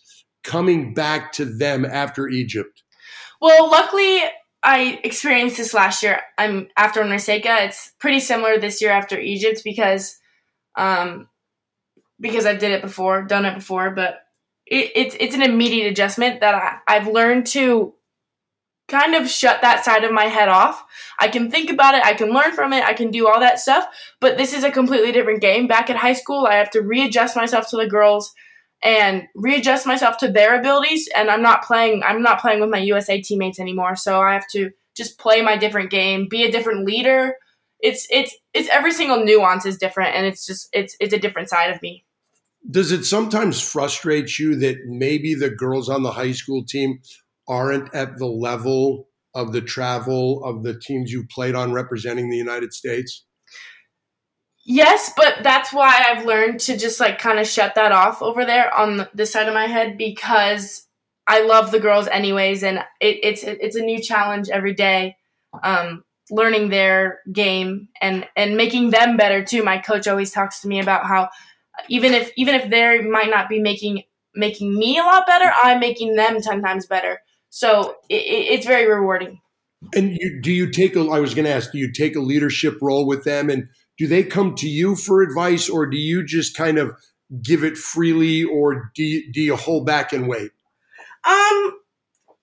coming 0.47 0.93
back 0.93 1.33
to 1.33 1.45
them 1.45 1.85
after 1.85 2.27
Egypt? 2.27 2.81
Well, 3.41 3.69
luckily, 3.69 4.21
I 4.63 4.99
experienced 5.03 5.57
this 5.57 5.73
last 5.73 6.01
year. 6.01 6.21
I'm 6.37 6.69
after 6.75 7.03
NORCECA. 7.03 7.67
It's 7.67 7.91
pretty 7.99 8.19
similar 8.19 8.57
this 8.57 8.81
year 8.81 8.91
after 8.91 9.19
Egypt 9.19 9.61
because, 9.63 10.17
um, 10.75 11.27
because 12.19 12.45
I 12.45 12.55
did 12.55 12.71
it 12.71 12.81
before, 12.81 13.23
done 13.23 13.45
it 13.45 13.55
before. 13.55 13.91
But 13.91 14.21
it, 14.65 14.91
it's 14.95 15.15
it's 15.19 15.35
an 15.35 15.43
immediate 15.43 15.91
adjustment 15.91 16.39
that 16.39 16.55
I, 16.55 16.77
I've 16.87 17.07
learned 17.07 17.45
to 17.47 17.93
kind 18.87 19.15
of 19.15 19.29
shut 19.29 19.61
that 19.61 19.83
side 19.83 20.05
of 20.05 20.13
my 20.13 20.25
head 20.25 20.47
off. 20.47 20.83
I 21.19 21.27
can 21.27 21.51
think 21.51 21.69
about 21.69 21.93
it, 21.93 22.05
I 22.05 22.13
can 22.13 22.29
learn 22.29 22.53
from 22.53 22.71
it, 22.71 22.85
I 22.85 22.93
can 22.93 23.11
do 23.11 23.27
all 23.27 23.41
that 23.41 23.59
stuff, 23.59 23.85
but 24.21 24.37
this 24.37 24.53
is 24.53 24.63
a 24.63 24.71
completely 24.71 25.11
different 25.11 25.41
game. 25.41 25.67
Back 25.67 25.89
at 25.89 25.97
high 25.97 26.13
school, 26.13 26.45
I 26.45 26.55
have 26.55 26.69
to 26.71 26.81
readjust 26.81 27.35
myself 27.35 27.69
to 27.69 27.75
the 27.75 27.89
girls 27.89 28.33
and 28.83 29.23
readjust 29.35 29.85
myself 29.85 30.17
to 30.17 30.31
their 30.31 30.59
abilities 30.59 31.09
and 31.15 31.29
I'm 31.29 31.41
not 31.41 31.63
playing 31.63 32.03
I'm 32.03 32.21
not 32.21 32.39
playing 32.39 32.59
with 32.59 32.69
my 32.69 32.79
USA 32.79 33.21
teammates 33.21 33.59
anymore. 33.59 33.95
So 33.95 34.21
I 34.21 34.33
have 34.33 34.47
to 34.51 34.71
just 34.95 35.17
play 35.19 35.41
my 35.41 35.57
different 35.57 35.91
game, 35.91 36.27
be 36.29 36.43
a 36.43 36.51
different 36.51 36.85
leader. 36.85 37.35
It's 37.79 38.07
it's 38.09 38.35
it's 38.53 38.69
every 38.69 38.91
single 38.91 39.23
nuance 39.23 39.65
is 39.65 39.77
different 39.77 40.15
and 40.15 40.25
it's 40.25 40.45
just 40.45 40.69
it's 40.73 40.95
it's 40.99 41.13
a 41.13 41.19
different 41.19 41.49
side 41.49 41.71
of 41.71 41.81
me. 41.81 42.05
Does 42.69 42.91
it 42.91 43.05
sometimes 43.05 43.61
frustrate 43.61 44.37
you 44.37 44.55
that 44.59 44.77
maybe 44.87 45.33
the 45.33 45.49
girls 45.49 45.89
on 45.89 46.03
the 46.03 46.11
high 46.11 46.33
school 46.33 46.65
team 46.65 46.99
aren't 47.47 47.93
at 47.93 48.17
the 48.17 48.25
level 48.25 49.07
of 49.33 49.53
the 49.53 49.61
travel 49.61 50.43
of 50.43 50.63
the 50.63 50.77
teams 50.77 51.11
you 51.11 51.25
played 51.27 51.55
on 51.55 51.71
representing 51.71 52.29
the 52.29 52.37
United 52.37 52.73
States? 52.73 53.23
Yes, 54.69 55.13
but 55.15 55.43
that's 55.43 55.71
why 55.71 56.03
I've 56.09 56.25
learned 56.25 56.59
to 56.61 56.77
just 56.77 56.99
like 56.99 57.19
kind 57.19 57.39
of 57.39 57.47
shut 57.47 57.75
that 57.75 57.93
off 57.93 58.21
over 58.21 58.43
there 58.43 58.71
on 58.73 59.07
this 59.13 59.31
side 59.31 59.47
of 59.47 59.53
my 59.53 59.65
head 59.65 59.97
because 59.97 60.85
I 61.25 61.45
love 61.45 61.71
the 61.71 61.79
girls 61.79 62.07
anyways, 62.07 62.63
and 62.63 62.79
it, 62.99 63.19
it's 63.23 63.43
it's 63.45 63.77
a 63.77 63.81
new 63.81 64.01
challenge 64.01 64.49
every 64.49 64.73
day, 64.73 65.15
um, 65.63 66.03
learning 66.29 66.67
their 66.67 67.19
game 67.31 67.87
and 68.01 68.27
and 68.35 68.57
making 68.57 68.89
them 68.89 69.15
better 69.15 69.41
too. 69.41 69.63
My 69.63 69.77
coach 69.77 70.05
always 70.05 70.31
talks 70.31 70.59
to 70.61 70.67
me 70.67 70.81
about 70.81 71.05
how 71.05 71.29
even 71.87 72.13
if 72.13 72.33
even 72.35 72.53
if 72.53 72.69
they 72.69 72.99
might 72.99 73.29
not 73.29 73.47
be 73.47 73.61
making 73.61 74.03
making 74.35 74.77
me 74.77 74.97
a 74.97 75.03
lot 75.03 75.25
better, 75.25 75.49
I'm 75.63 75.79
making 75.79 76.15
them 76.15 76.41
ten 76.41 76.61
times 76.61 76.87
better. 76.87 77.21
So 77.49 77.95
it, 78.09 78.15
it's 78.15 78.65
very 78.65 78.85
rewarding. 78.85 79.39
And 79.95 80.17
you, 80.19 80.41
do 80.41 80.51
you 80.51 80.69
take 80.69 80.97
a? 80.97 81.07
I 81.07 81.21
was 81.21 81.33
going 81.33 81.45
to 81.45 81.53
ask, 81.53 81.71
do 81.71 81.77
you 81.77 81.89
take 81.89 82.17
a 82.17 82.19
leadership 82.19 82.79
role 82.81 83.07
with 83.07 83.23
them, 83.23 83.49
and 83.49 83.69
do 83.97 84.07
they 84.07 84.23
come 84.23 84.55
to 84.55 84.67
you 84.67 84.95
for 84.95 85.21
advice, 85.21 85.69
or 85.69 85.85
do 85.85 85.97
you 85.97 86.23
just 86.23 86.55
kind 86.55 86.77
of 86.77 86.95
give 87.41 87.63
it 87.63 87.77
freely, 87.77 88.43
or 88.43 88.91
do 88.95 89.03
you, 89.03 89.31
do 89.31 89.41
you 89.41 89.55
hold 89.55 89.85
back 89.85 90.13
and 90.13 90.27
wait? 90.27 90.51
Um, 91.25 91.79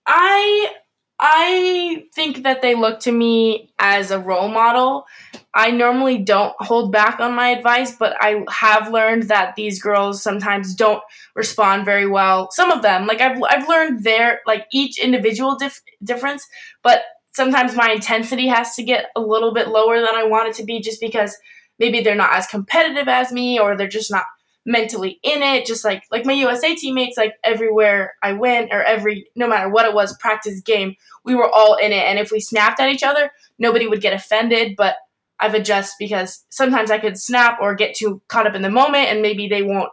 I 0.07 0.73
I 1.21 2.05
think 2.15 2.43
that 2.43 2.61
they 2.61 2.75
look 2.75 3.01
to 3.01 3.13
me 3.13 3.73
as 3.79 4.11
a 4.11 4.19
role 4.19 4.49
model. 4.49 5.07
I 5.55 5.71
normally 5.71 6.19
don't 6.19 6.55
hold 6.59 6.91
back 6.91 7.21
on 7.21 7.35
my 7.35 7.49
advice, 7.51 7.97
but 7.97 8.17
I 8.21 8.45
have 8.51 8.91
learned 8.91 9.25
that 9.25 9.55
these 9.55 9.81
girls 9.81 10.23
sometimes 10.23 10.75
don't 10.75 11.03
respond 11.37 11.85
very 11.85 12.07
well. 12.07 12.51
Some 12.51 12.71
of 12.71 12.83
them, 12.83 13.07
like 13.07 13.21
I've 13.21 13.41
I've 13.49 13.69
learned 13.69 14.03
their 14.05 14.41
like 14.47 14.67
each 14.73 14.99
individual 14.99 15.57
dif- 15.57 15.83
difference, 16.03 16.47
but 16.83 17.03
sometimes 17.35 17.75
my 17.75 17.91
intensity 17.91 18.47
has 18.47 18.75
to 18.77 18.83
get 18.83 19.07
a 19.17 19.21
little 19.21 19.53
bit 19.53 19.69
lower 19.69 20.01
than 20.01 20.15
I 20.15 20.25
want 20.25 20.49
it 20.49 20.55
to 20.57 20.65
be 20.65 20.81
just 20.81 21.01
because 21.01 21.37
maybe 21.79 22.01
they're 22.01 22.15
not 22.15 22.33
as 22.33 22.47
competitive 22.47 23.09
as 23.09 23.33
me 23.33 23.59
or 23.59 23.77
they're 23.77 23.89
just 23.89 24.11
not 24.11 24.25
mentally 24.65 25.19
in 25.23 25.43
it. 25.43 25.67
Just 25.67 25.85
like 25.85 26.05
like 26.11 26.25
my 26.25 26.33
USA 26.33 26.75
teammates 26.75 27.19
like 27.19 27.35
everywhere 27.45 28.15
I 28.23 28.33
went 28.33 28.73
or 28.73 28.83
every 28.83 29.29
no 29.37 29.47
matter 29.47 29.69
what 29.69 29.85
it 29.85 29.95
was 29.95 30.17
practice 30.19 30.61
game 30.61 30.95
we 31.25 31.35
were 31.35 31.51
all 31.51 31.75
in 31.75 31.93
it. 31.93 32.05
And 32.05 32.19
if 32.19 32.31
we 32.31 32.41
snapped 32.41 32.81
at 32.81 32.91
each 32.91 33.03
other 33.03 33.31
nobody 33.59 33.87
would 33.87 34.01
get 34.01 34.15
offended 34.15 34.75
but 34.77 34.97
I've 35.41 35.55
adjusted 35.55 35.97
because 35.99 36.45
sometimes 36.49 36.91
I 36.91 36.99
could 36.99 37.19
snap 37.19 37.59
or 37.61 37.75
get 37.75 37.95
too 37.95 38.23
caught 38.29 38.47
up 38.47 38.55
in 38.55 38.63
the 38.63 38.71
moment 38.71 39.09
and 39.09 39.21
maybe 39.21 39.49
they 39.49 39.63
won't 39.63 39.91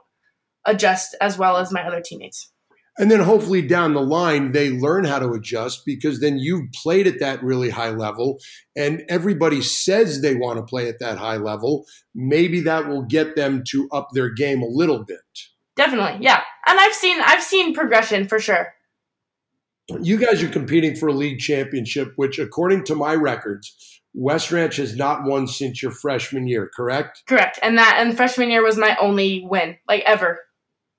adjust 0.66 1.16
as 1.20 1.38
well 1.38 1.58
as 1.58 1.72
my 1.72 1.86
other 1.86 2.02
teammates 2.02 2.51
and 2.98 3.10
then 3.10 3.22
hopefully 3.22 3.62
down 3.62 3.94
the 3.94 4.02
line, 4.02 4.52
they 4.52 4.70
learn 4.70 5.06
how 5.06 5.20
to 5.20 5.32
adjust 5.32 5.86
because 5.86 6.20
then 6.20 6.38
you've 6.38 6.72
played 6.74 7.08
at 7.08 7.20
that 7.20 7.42
really 7.42 7.70
high 7.70 7.90
level 7.90 8.40
and 8.76 9.04
everybody 9.08 9.62
says 9.62 10.22
they 10.22 10.36
want 10.36 10.58
to 10.58 10.64
play 10.64 10.90
at 10.90 11.00
that 11.00 11.18
high 11.18 11.38
level. 11.38 11.86
Maybe 12.14 12.60
that 12.62 12.88
will 12.88 13.04
get 13.04 13.36
them 13.36 13.64
to 13.70 13.88
up 13.92 14.10
their 14.14 14.30
game 14.30 14.62
a 14.62 14.68
little 14.68 15.04
bit. 15.06 15.20
Definitely. 15.78 16.24
Yeah. 16.24 16.42
And 16.68 16.80
I've 16.80 16.94
seen 16.94 17.18
I've 17.22 17.42
seen 17.42 17.74
progression 17.74 18.28
for 18.28 18.40
sure. 18.40 18.74
You 20.02 20.18
guys 20.18 20.44
are 20.44 20.50
competing 20.50 20.96
for 20.96 21.08
a 21.08 21.14
league 21.14 21.40
championship, 21.40 22.14
which 22.18 22.40
according 22.40 22.84
to 22.86 22.96
my 22.96 23.16
records, 23.16 24.02
West 24.14 24.52
Ranch 24.52 24.76
has 24.76 24.96
not 24.96 25.24
won 25.24 25.48
since 25.48 25.82
your 25.82 25.92
freshman 25.92 26.48
year, 26.48 26.70
correct? 26.76 27.24
Correct. 27.28 27.58
And 27.64 27.78
that 27.78 27.96
and 28.00 28.16
freshman 28.16 28.52
year 28.52 28.64
was 28.64 28.78
my 28.78 28.98
only 29.02 29.46
win, 29.50 29.78
like 29.88 30.04
ever 30.06 30.40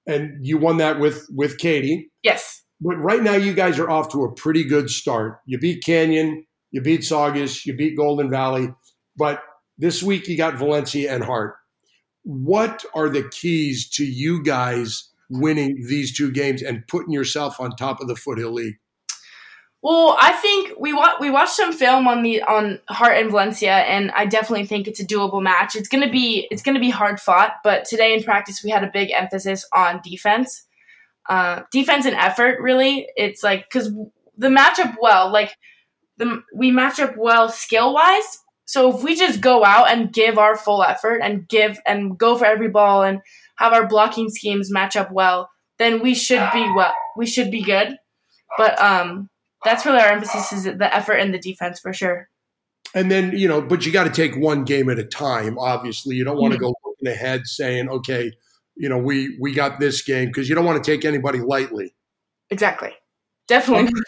and 0.06 0.44
you 0.44 0.58
won 0.58 0.78
that 0.78 0.98
with 0.98 1.26
with 1.34 1.58
Katie. 1.58 2.10
Yes. 2.22 2.62
But 2.80 2.96
right 2.96 3.22
now, 3.22 3.34
you 3.34 3.54
guys 3.54 3.78
are 3.78 3.88
off 3.88 4.10
to 4.12 4.24
a 4.24 4.34
pretty 4.34 4.64
good 4.64 4.90
start. 4.90 5.38
You 5.46 5.58
beat 5.58 5.84
Canyon, 5.84 6.44
you 6.72 6.80
beat 6.80 7.04
Saugus, 7.04 7.64
you 7.64 7.76
beat 7.76 7.96
Golden 7.96 8.28
Valley, 8.28 8.74
but 9.16 9.40
this 9.78 10.02
week 10.02 10.26
you 10.26 10.36
got 10.36 10.56
Valencia 10.56 11.14
and 11.14 11.22
Hart. 11.24 11.54
What 12.24 12.84
are 12.94 13.08
the 13.08 13.28
keys 13.28 13.88
to 13.90 14.04
you 14.04 14.42
guys 14.42 15.10
winning 15.30 15.84
these 15.88 16.16
two 16.16 16.30
games 16.30 16.62
and 16.62 16.86
putting 16.88 17.12
yourself 17.12 17.60
on 17.60 17.70
top 17.70 18.00
of 18.00 18.08
the 18.08 18.16
Foothill 18.16 18.52
League? 18.52 18.76
Well, 19.82 20.16
I 20.20 20.32
think 20.32 20.74
we 20.78 20.92
wa- 20.92 21.16
we 21.18 21.28
watched 21.30 21.54
some 21.56 21.72
film 21.72 22.06
on 22.06 22.22
the 22.22 22.42
on 22.42 22.78
Hart 22.88 23.16
and 23.18 23.30
Valencia, 23.30 23.72
and 23.72 24.12
I 24.12 24.26
definitely 24.26 24.66
think 24.66 24.86
it's 24.86 25.00
a 25.00 25.04
doable 25.06 25.42
match. 25.42 25.74
It's 25.74 25.88
gonna 25.88 26.10
be 26.10 26.46
it's 26.52 26.62
gonna 26.62 26.78
be 26.80 26.90
hard 26.90 27.20
fought, 27.20 27.54
but 27.64 27.84
today 27.84 28.14
in 28.14 28.22
practice 28.22 28.62
we 28.62 28.70
had 28.70 28.84
a 28.84 28.90
big 28.92 29.10
emphasis 29.10 29.66
on 29.74 30.00
defense, 30.04 30.64
uh, 31.28 31.62
defense 31.72 32.06
and 32.06 32.16
effort. 32.16 32.60
Really, 32.60 33.08
it's 33.16 33.42
like 33.42 33.66
because 33.70 33.88
the 34.38 34.48
matchup 34.48 34.96
well, 35.00 35.32
like 35.32 35.56
the 36.18 36.42
we 36.54 36.70
match 36.70 37.00
up 37.00 37.16
well 37.16 37.48
skill 37.48 37.94
wise. 37.94 38.38
So 38.66 38.96
if 38.96 39.02
we 39.04 39.16
just 39.16 39.40
go 39.40 39.64
out 39.64 39.90
and 39.90 40.12
give 40.12 40.38
our 40.38 40.56
full 40.56 40.82
effort 40.84 41.18
and 41.22 41.48
give 41.48 41.80
and 41.86 42.18
go 42.18 42.36
for 42.38 42.46
every 42.46 42.68
ball 42.68 43.02
and 43.02 43.20
have 43.58 43.72
our 43.72 43.86
blocking 43.86 44.30
schemes 44.30 44.70
match 44.72 44.96
up 44.96 45.12
well, 45.12 45.50
then 45.78 46.02
we 46.02 46.14
should 46.14 46.48
be 46.52 46.62
well. 46.76 46.94
We 47.16 47.26
should 47.26 47.50
be 47.50 47.62
good. 47.62 47.96
But 48.58 48.80
um, 48.80 49.28
that's 49.64 49.86
really 49.86 50.00
our 50.00 50.12
emphasis 50.12 50.52
is 50.52 50.64
the 50.64 50.94
effort 50.94 51.14
and 51.14 51.32
the 51.32 51.38
defense 51.38 51.80
for 51.80 51.92
sure. 51.92 52.28
And 52.94 53.10
then, 53.10 53.36
you 53.36 53.48
know, 53.48 53.62
but 53.62 53.86
you 53.86 53.92
got 53.92 54.04
to 54.04 54.10
take 54.10 54.36
one 54.36 54.64
game 54.64 54.90
at 54.90 54.98
a 54.98 55.04
time, 55.04 55.58
obviously. 55.58 56.16
You 56.16 56.24
don't 56.24 56.36
want 56.36 56.52
to 56.52 56.58
mm-hmm. 56.58 56.66
go 56.66 56.74
looking 56.84 57.08
ahead 57.08 57.46
saying, 57.46 57.88
okay, 57.88 58.32
you 58.76 58.88
know, 58.88 58.98
we 58.98 59.36
we 59.40 59.52
got 59.52 59.80
this 59.80 60.02
game 60.02 60.28
because 60.28 60.48
you 60.48 60.54
don't 60.54 60.64
want 60.64 60.82
to 60.82 60.90
take 60.90 61.04
anybody 61.04 61.38
lightly. 61.38 61.94
Exactly. 62.50 62.90
Definitely. 63.48 63.88
Um, 63.88 64.02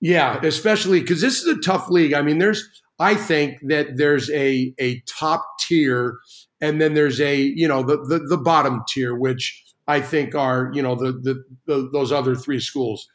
yeah, 0.00 0.40
especially 0.42 1.00
because 1.00 1.20
this 1.20 1.42
is 1.42 1.46
a 1.46 1.60
tough 1.60 1.88
league. 1.88 2.14
I 2.14 2.22
mean, 2.22 2.38
there's 2.38 2.66
I 2.98 3.14
think 3.14 3.58
that 3.68 3.96
there's 3.96 4.30
a 4.30 4.74
a 4.78 5.02
top 5.06 5.44
tier 5.60 6.18
and 6.60 6.80
then 6.80 6.94
there's 6.94 7.20
a, 7.20 7.36
you 7.36 7.68
know, 7.68 7.82
the 7.82 7.98
the, 7.98 8.18
the 8.20 8.38
bottom 8.38 8.82
tier, 8.88 9.14
which 9.14 9.62
I 9.86 10.00
think 10.00 10.34
are, 10.34 10.70
you 10.72 10.82
know, 10.82 10.94
the, 10.94 11.12
the, 11.12 11.44
the 11.66 11.90
those 11.92 12.12
other 12.12 12.34
three 12.34 12.60
schools. 12.60 13.06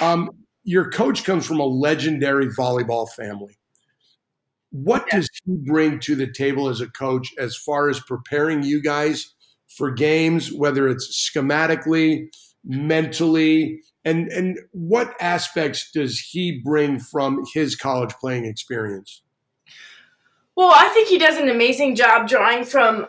Um, 0.00 0.30
your 0.68 0.90
coach 0.90 1.24
comes 1.24 1.46
from 1.46 1.60
a 1.60 1.64
legendary 1.64 2.48
volleyball 2.48 3.08
family. 3.08 3.56
What 4.70 5.06
yeah. 5.10 5.20
does 5.20 5.30
he 5.46 5.56
bring 5.56 5.98
to 6.00 6.14
the 6.14 6.30
table 6.30 6.68
as 6.68 6.82
a 6.82 6.88
coach 6.88 7.32
as 7.38 7.56
far 7.56 7.88
as 7.88 8.00
preparing 8.00 8.62
you 8.62 8.82
guys 8.82 9.32
for 9.66 9.90
games, 9.90 10.52
whether 10.52 10.86
it's 10.86 11.30
schematically, 11.34 12.26
mentally, 12.66 13.80
and 14.04 14.28
and 14.28 14.58
what 14.72 15.14
aspects 15.22 15.90
does 15.90 16.20
he 16.20 16.60
bring 16.62 17.00
from 17.00 17.44
his 17.54 17.74
college 17.74 18.12
playing 18.20 18.44
experience? 18.44 19.22
Well, 20.54 20.72
I 20.74 20.88
think 20.88 21.08
he 21.08 21.16
does 21.16 21.38
an 21.38 21.48
amazing 21.48 21.94
job 21.94 22.28
drawing 22.28 22.64
from 22.64 23.06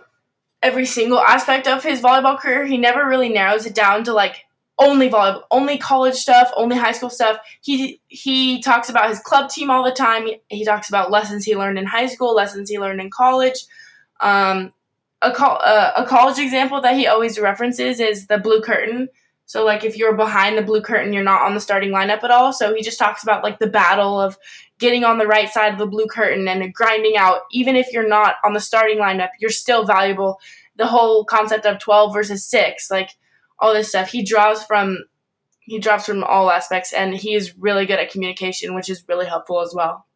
every 0.63 0.85
single 0.85 1.19
aspect 1.19 1.67
of 1.67 1.83
his 1.83 1.99
volleyball 1.99 2.39
career. 2.39 2.65
He 2.65 2.77
never 2.77 3.05
really 3.05 3.27
narrows 3.27 3.65
it 3.65 3.75
down 3.75 4.05
to 4.05 4.13
like 4.13 4.45
only 4.79 5.09
volleyball, 5.09 5.43
only 5.51 5.77
college 5.77 6.15
stuff, 6.15 6.51
only 6.55 6.77
high 6.77 6.93
school 6.93 7.09
stuff. 7.09 7.37
He 7.61 8.01
he 8.07 8.61
talks 8.61 8.89
about 8.89 9.09
his 9.09 9.19
club 9.19 9.49
team 9.49 9.69
all 9.69 9.83
the 9.83 9.91
time. 9.91 10.27
He, 10.47 10.65
talks 10.65 10.89
about 10.89 11.11
lessons 11.11 11.45
he 11.45 11.55
learned 11.55 11.77
in 11.77 11.85
high 11.85 12.07
school, 12.07 12.33
lessons 12.33 12.69
he 12.69 12.79
learned 12.79 13.01
in 13.01 13.09
college. 13.09 13.65
Um, 14.21 14.73
a, 15.21 15.27
uh, 15.27 15.93
a 15.97 16.05
college 16.05 16.39
example 16.39 16.79
that 16.81 16.95
he 16.95 17.07
always 17.07 17.37
references 17.37 17.99
is 17.99 18.27
the 18.27 18.37
blue 18.37 18.61
curtain. 18.61 19.09
So 19.45 19.65
like 19.65 19.83
if 19.83 19.97
you're 19.97 20.15
behind 20.15 20.57
the 20.57 20.61
blue 20.61 20.81
curtain, 20.81 21.11
you're 21.11 21.23
not 21.23 21.41
on 21.41 21.55
the 21.55 21.59
starting 21.59 21.89
lineup 21.89 22.23
at 22.23 22.31
all. 22.31 22.53
So 22.53 22.73
he 22.73 22.81
just 22.81 22.99
talks 22.99 23.23
about 23.23 23.43
like 23.43 23.59
the 23.59 23.67
battle 23.67 24.21
of 24.21 24.37
getting 24.77 25.03
on 25.03 25.17
the 25.17 25.27
right 25.27 25.49
side 25.49 25.73
of 25.73 25.79
the 25.79 25.87
blue 25.87 26.05
curtain 26.05 26.47
and 26.47 26.73
grinding 26.73 27.17
out. 27.17 27.41
Even 27.51 27.75
if 27.75 27.91
you're 27.91 28.07
not 28.07 28.35
on 28.45 28.53
the 28.53 28.59
starting 28.59 28.99
lineup, 28.99 29.29
you're 29.39 29.49
still 29.49 29.85
valuable. 29.85 30.39
The 30.77 30.87
whole 30.87 31.25
concept 31.25 31.65
of 31.65 31.79
12 31.79 32.13
versus 32.13 32.45
6, 32.45 32.89
like 32.91 33.09
all 33.59 33.73
this 33.73 33.89
stuff. 33.89 34.09
He 34.09 34.23
draws 34.23 34.63
from 34.63 34.97
he 35.61 35.79
draws 35.79 36.05
from 36.05 36.23
all 36.23 36.49
aspects 36.49 36.93
and 36.93 37.15
he 37.15 37.33
is 37.35 37.55
really 37.57 37.85
good 37.85 37.99
at 37.99 38.11
communication, 38.11 38.73
which 38.73 38.89
is 38.89 39.03
really 39.07 39.27
helpful 39.27 39.61
as 39.61 39.71
well. 39.75 40.07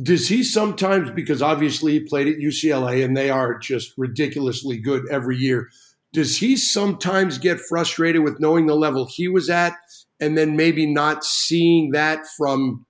Does 0.00 0.28
he 0.28 0.44
sometimes, 0.44 1.10
because 1.10 1.42
obviously 1.42 1.92
he 1.92 2.00
played 2.00 2.28
at 2.28 2.38
UCLA 2.38 3.04
and 3.04 3.16
they 3.16 3.28
are 3.28 3.58
just 3.58 3.92
ridiculously 3.96 4.78
good 4.78 5.04
every 5.10 5.36
year, 5.36 5.68
does 6.12 6.38
he 6.38 6.56
sometimes 6.56 7.38
get 7.38 7.60
frustrated 7.60 8.22
with 8.22 8.38
knowing 8.38 8.66
the 8.66 8.76
level 8.76 9.04
he 9.04 9.26
was 9.26 9.50
at 9.50 9.74
and 10.20 10.38
then 10.38 10.56
maybe 10.56 10.86
not 10.86 11.24
seeing 11.24 11.90
that 11.90 12.20
from 12.36 12.86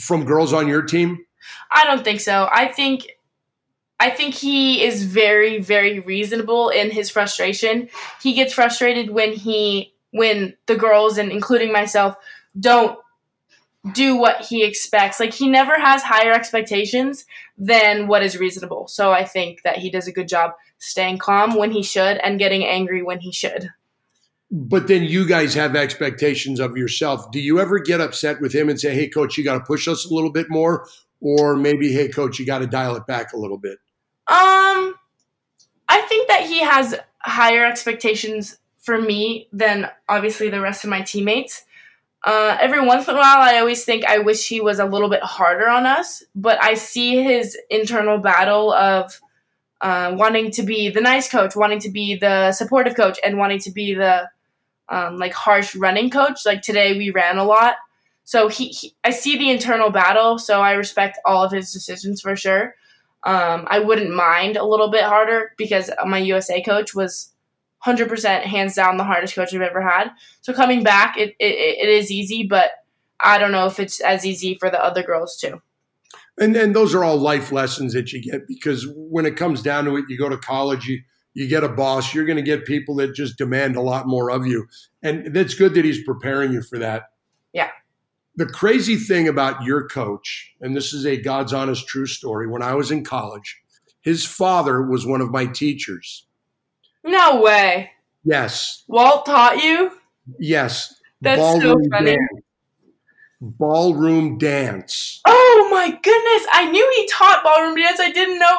from 0.00 0.24
girls 0.24 0.54
on 0.54 0.68
your 0.68 0.82
team? 0.82 1.18
I 1.70 1.84
don't 1.84 2.02
think 2.02 2.20
so. 2.20 2.48
I 2.50 2.68
think 2.68 3.08
I 4.02 4.10
think 4.10 4.34
he 4.34 4.82
is 4.82 5.04
very 5.04 5.60
very 5.60 6.00
reasonable 6.00 6.70
in 6.70 6.90
his 6.90 7.08
frustration. 7.08 7.88
He 8.20 8.32
gets 8.32 8.52
frustrated 8.52 9.10
when 9.10 9.32
he 9.32 9.94
when 10.10 10.56
the 10.66 10.74
girls 10.74 11.18
and 11.18 11.30
including 11.30 11.72
myself 11.72 12.16
don't 12.58 12.98
do 13.92 14.16
what 14.16 14.40
he 14.40 14.64
expects. 14.64 15.20
Like 15.20 15.32
he 15.32 15.48
never 15.48 15.78
has 15.78 16.02
higher 16.02 16.32
expectations 16.32 17.26
than 17.56 18.08
what 18.08 18.24
is 18.24 18.36
reasonable. 18.36 18.88
So 18.88 19.12
I 19.12 19.24
think 19.24 19.62
that 19.62 19.78
he 19.78 19.88
does 19.88 20.08
a 20.08 20.12
good 20.12 20.26
job 20.26 20.50
staying 20.78 21.18
calm 21.18 21.54
when 21.54 21.70
he 21.70 21.84
should 21.84 22.16
and 22.18 22.40
getting 22.40 22.64
angry 22.64 23.04
when 23.04 23.20
he 23.20 23.30
should. 23.30 23.70
But 24.50 24.88
then 24.88 25.04
you 25.04 25.28
guys 25.28 25.54
have 25.54 25.76
expectations 25.76 26.58
of 26.58 26.76
yourself. 26.76 27.30
Do 27.30 27.38
you 27.38 27.60
ever 27.60 27.78
get 27.78 28.00
upset 28.00 28.40
with 28.40 28.52
him 28.52 28.68
and 28.68 28.80
say, 28.80 28.96
"Hey 28.96 29.08
coach, 29.08 29.38
you 29.38 29.44
got 29.44 29.58
to 29.58 29.64
push 29.64 29.86
us 29.86 30.04
a 30.04 30.12
little 30.12 30.32
bit 30.32 30.50
more?" 30.50 30.88
Or 31.20 31.54
maybe, 31.54 31.92
"Hey 31.92 32.08
coach, 32.08 32.40
you 32.40 32.46
got 32.46 32.58
to 32.58 32.66
dial 32.66 32.96
it 32.96 33.06
back 33.06 33.32
a 33.32 33.36
little 33.36 33.58
bit?" 33.58 33.78
Um 34.32 34.94
I 35.88 36.00
think 36.08 36.28
that 36.28 36.46
he 36.46 36.60
has 36.60 36.94
higher 37.20 37.66
expectations 37.66 38.58
for 38.78 39.00
me 39.00 39.48
than 39.52 39.90
obviously 40.08 40.48
the 40.48 40.60
rest 40.60 40.84
of 40.84 40.90
my 40.90 41.02
teammates. 41.02 41.64
Uh, 42.24 42.56
every 42.60 42.84
once 42.84 43.08
in 43.08 43.14
a 43.14 43.18
while, 43.18 43.38
I 43.38 43.58
always 43.58 43.84
think 43.84 44.04
I 44.04 44.18
wish 44.18 44.48
he 44.48 44.60
was 44.60 44.78
a 44.78 44.86
little 44.86 45.08
bit 45.10 45.22
harder 45.22 45.68
on 45.68 45.86
us, 45.86 46.22
but 46.34 46.62
I 46.62 46.74
see 46.74 47.22
his 47.22 47.58
internal 47.68 48.18
battle 48.18 48.72
of 48.72 49.20
uh, 49.80 50.14
wanting 50.16 50.50
to 50.52 50.62
be 50.62 50.88
the 50.88 51.00
nice 51.00 51.28
coach, 51.28 51.56
wanting 51.56 51.80
to 51.80 51.90
be 51.90 52.16
the 52.16 52.52
supportive 52.52 52.94
coach, 52.94 53.18
and 53.24 53.38
wanting 53.38 53.58
to 53.60 53.70
be 53.72 53.94
the 53.94 54.30
um, 54.88 55.16
like 55.16 55.32
harsh 55.32 55.74
running 55.74 56.10
coach. 56.10 56.46
Like 56.46 56.62
today, 56.62 56.96
we 56.96 57.10
ran 57.10 57.38
a 57.38 57.44
lot, 57.44 57.74
so 58.24 58.48
he, 58.48 58.68
he, 58.68 58.94
I 59.02 59.10
see 59.10 59.36
the 59.36 59.50
internal 59.50 59.90
battle. 59.90 60.38
So 60.38 60.60
I 60.60 60.72
respect 60.72 61.18
all 61.24 61.42
of 61.42 61.52
his 61.52 61.72
decisions 61.72 62.20
for 62.20 62.36
sure. 62.36 62.76
Um, 63.24 63.66
I 63.68 63.78
wouldn't 63.78 64.14
mind 64.14 64.56
a 64.56 64.64
little 64.64 64.90
bit 64.90 65.04
harder 65.04 65.52
because 65.56 65.90
my 66.06 66.18
USA 66.18 66.62
coach 66.62 66.94
was 66.94 67.32
100% 67.84 68.42
hands 68.42 68.74
down 68.74 68.96
the 68.96 69.04
hardest 69.04 69.34
coach 69.34 69.54
I've 69.54 69.60
ever 69.60 69.82
had. 69.82 70.10
So 70.40 70.52
coming 70.52 70.82
back, 70.82 71.16
it, 71.16 71.34
it, 71.38 71.54
it 71.54 71.88
is 71.88 72.10
easy, 72.10 72.44
but 72.44 72.70
I 73.20 73.38
don't 73.38 73.52
know 73.52 73.66
if 73.66 73.78
it's 73.78 74.00
as 74.00 74.26
easy 74.26 74.54
for 74.54 74.70
the 74.70 74.82
other 74.82 75.02
girls 75.02 75.36
too. 75.36 75.62
And 76.38 76.56
and 76.56 76.74
those 76.74 76.94
are 76.94 77.04
all 77.04 77.18
life 77.18 77.52
lessons 77.52 77.92
that 77.92 78.12
you 78.12 78.22
get 78.22 78.48
because 78.48 78.86
when 78.96 79.26
it 79.26 79.36
comes 79.36 79.62
down 79.62 79.84
to 79.84 79.96
it, 79.96 80.06
you 80.08 80.16
go 80.16 80.30
to 80.30 80.38
college, 80.38 80.86
you 80.86 81.02
you 81.34 81.46
get 81.46 81.62
a 81.62 81.68
boss, 81.68 82.14
you're 82.14 82.24
going 82.24 82.36
to 82.36 82.42
get 82.42 82.64
people 82.64 82.94
that 82.96 83.14
just 83.14 83.36
demand 83.36 83.76
a 83.76 83.82
lot 83.82 84.06
more 84.06 84.30
of 84.30 84.46
you, 84.46 84.66
and 85.02 85.34
that's 85.34 85.54
good 85.54 85.74
that 85.74 85.84
he's 85.84 86.02
preparing 86.02 86.52
you 86.52 86.62
for 86.62 86.78
that. 86.78 87.10
Yeah. 87.52 87.70
The 88.36 88.46
crazy 88.46 88.96
thing 88.96 89.28
about 89.28 89.62
your 89.62 89.86
coach, 89.88 90.54
and 90.60 90.74
this 90.74 90.94
is 90.94 91.04
a 91.04 91.20
God's 91.20 91.52
honest 91.52 91.86
true 91.86 92.06
story. 92.06 92.48
When 92.48 92.62
I 92.62 92.74
was 92.74 92.90
in 92.90 93.04
college, 93.04 93.60
his 94.00 94.24
father 94.26 94.82
was 94.82 95.06
one 95.06 95.20
of 95.20 95.30
my 95.30 95.46
teachers. 95.46 96.26
No 97.04 97.42
way. 97.42 97.90
Yes. 98.24 98.84
Walt 98.88 99.26
taught 99.26 99.62
you? 99.62 99.92
Yes. 100.38 100.94
That's 101.20 101.40
Ballroom 101.40 101.84
so 101.84 101.90
funny. 101.90 102.16
Dance. 102.16 102.42
Ballroom 103.40 104.38
dance. 104.38 105.20
Oh 105.26 105.68
my 105.70 105.90
goodness. 105.90 106.46
I 106.52 106.70
knew 106.70 106.92
he 106.96 107.08
taught 107.12 107.42
ballroom 107.42 107.76
dance. 107.76 107.98
I 107.98 108.12
didn't 108.12 108.38
know. 108.38 108.58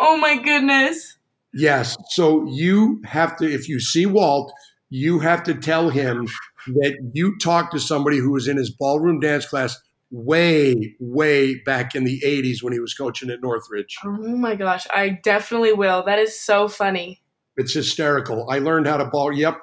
Oh 0.00 0.16
my 0.16 0.36
goodness. 0.36 1.18
Yes. 1.52 1.96
So 2.10 2.46
you 2.46 3.02
have 3.04 3.36
to, 3.38 3.52
if 3.52 3.68
you 3.68 3.80
see 3.80 4.06
Walt, 4.06 4.52
you 4.90 5.18
have 5.18 5.42
to 5.44 5.54
tell 5.54 5.90
him 5.90 6.28
that 6.66 7.10
you 7.12 7.38
talked 7.38 7.72
to 7.72 7.80
somebody 7.80 8.18
who 8.18 8.32
was 8.32 8.48
in 8.48 8.56
his 8.56 8.70
ballroom 8.70 9.20
dance 9.20 9.46
class 9.46 9.80
way, 10.10 10.94
way 11.00 11.54
back 11.64 11.94
in 11.94 12.04
the 12.04 12.20
80s 12.24 12.62
when 12.62 12.72
he 12.72 12.78
was 12.78 12.94
coaching 12.94 13.30
at 13.30 13.40
Northridge. 13.40 13.96
Oh 14.04 14.36
my 14.36 14.54
gosh. 14.54 14.86
I 14.92 15.20
definitely 15.22 15.72
will. 15.72 16.04
That 16.04 16.18
is 16.18 16.38
so 16.38 16.68
funny. 16.68 17.22
It's 17.56 17.72
hysterical. 17.74 18.48
I 18.50 18.58
learned 18.58 18.86
how 18.86 18.98
to 18.98 19.06
ball. 19.06 19.32
Yep. 19.32 19.58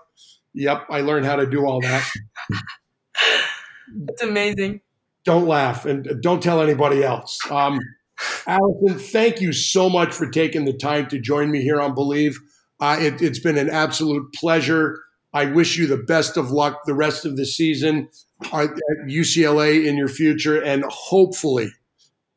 Yep. 0.53 0.87
I 0.89 1.01
learned 1.01 1.25
how 1.25 1.35
to 1.37 1.45
do 1.45 1.65
all 1.65 1.81
that. 1.81 2.07
It's 4.07 4.21
amazing. 4.21 4.81
Don't 5.25 5.47
laugh 5.47 5.85
and 5.85 6.21
don't 6.21 6.41
tell 6.41 6.61
anybody 6.61 7.03
else. 7.03 7.39
Um, 7.49 7.79
Allison, 8.47 8.99
thank 8.99 9.41
you 9.41 9.53
so 9.53 9.89
much 9.89 10.13
for 10.13 10.29
taking 10.29 10.65
the 10.65 10.73
time 10.73 11.07
to 11.07 11.19
join 11.19 11.51
me 11.51 11.61
here 11.61 11.79
on 11.79 11.95
Bleav. 11.95 12.35
Uh, 12.79 12.97
it, 12.99 13.21
it's 13.21 13.39
been 13.39 13.57
an 13.57 13.69
absolute 13.69 14.33
pleasure. 14.33 14.99
I 15.33 15.45
wish 15.45 15.77
you 15.77 15.87
the 15.87 15.97
best 15.97 16.37
of 16.37 16.51
luck 16.51 16.81
the 16.85 16.95
rest 16.95 17.25
of 17.25 17.37
the 17.37 17.45
season 17.45 18.09
at 18.51 18.69
UCLA 19.07 19.85
in 19.85 19.97
your 19.97 20.07
future, 20.07 20.61
and 20.61 20.83
hopefully 20.89 21.69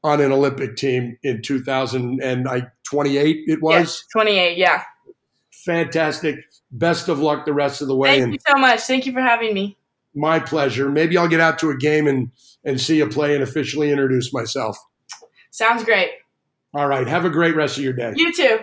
on 0.04 0.20
an 0.20 0.32
Olympic 0.32 0.76
team 0.76 1.16
in 1.22 1.42
2028. 1.42 3.44
It 3.46 3.62
was 3.62 3.72
yes, 3.72 4.04
28. 4.12 4.58
Yeah 4.58 4.82
fantastic. 5.64 6.36
Best 6.70 7.08
of 7.08 7.20
luck 7.20 7.44
the 7.44 7.52
rest 7.52 7.82
of 7.82 7.88
the 7.88 7.96
way. 7.96 8.10
Thank 8.10 8.22
and 8.22 8.32
you 8.32 8.38
so 8.46 8.56
much. 8.56 8.80
Thank 8.80 9.06
you 9.06 9.12
for 9.12 9.20
having 9.20 9.54
me. 9.54 9.76
My 10.14 10.38
pleasure. 10.38 10.90
Maybe 10.90 11.16
I'll 11.16 11.28
get 11.28 11.40
out 11.40 11.58
to 11.60 11.70
a 11.70 11.76
game 11.76 12.06
and, 12.06 12.30
and 12.64 12.80
see 12.80 12.98
you 12.98 13.08
play 13.08 13.34
and 13.34 13.42
officially 13.42 13.90
introduce 13.90 14.32
myself. 14.32 14.78
Sounds 15.50 15.84
great. 15.84 16.10
All 16.74 16.86
right. 16.86 17.06
Have 17.06 17.24
a 17.24 17.30
great 17.30 17.54
rest 17.54 17.78
of 17.78 17.84
your 17.84 17.92
day. 17.92 18.12
You 18.16 18.32
too. 18.32 18.58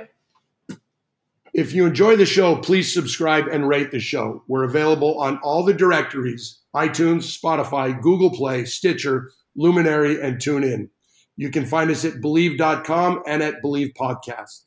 If 1.53 1.73
you 1.73 1.85
enjoy 1.85 2.15
the 2.15 2.25
show, 2.25 2.55
please 2.57 2.93
subscribe 2.93 3.47
and 3.47 3.67
rate 3.67 3.91
the 3.91 3.99
show. 3.99 4.43
We're 4.47 4.63
available 4.63 5.19
on 5.19 5.39
all 5.39 5.63
the 5.63 5.73
directories 5.73 6.59
iTunes, 6.75 7.39
Spotify, 7.39 7.99
Google 7.99 8.29
Play, 8.29 8.65
Stitcher, 8.65 9.31
Luminary, 9.55 10.21
and 10.21 10.37
TuneIn. 10.37 10.89
You 11.35 11.49
can 11.49 11.65
find 11.65 11.89
us 11.89 12.05
at 12.05 12.15
Bleav.com 12.15 13.23
and 13.25 13.41
at 13.41 13.63
Bleav 13.63 13.93
Podcasts. 13.93 14.63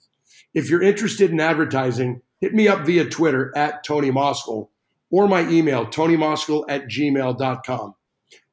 If 0.54 0.68
you're 0.68 0.82
interested 0.82 1.30
in 1.30 1.38
advertising, 1.38 2.22
hit 2.40 2.54
me 2.54 2.66
up 2.66 2.84
via 2.84 3.08
Twitter 3.08 3.52
at 3.56 3.84
Tony 3.84 4.10
Moskal 4.10 4.68
or 5.10 5.28
my 5.28 5.48
email, 5.48 5.86
tonymoskal 5.86 6.64
at 6.68 6.88
gmail.com. 6.88 7.94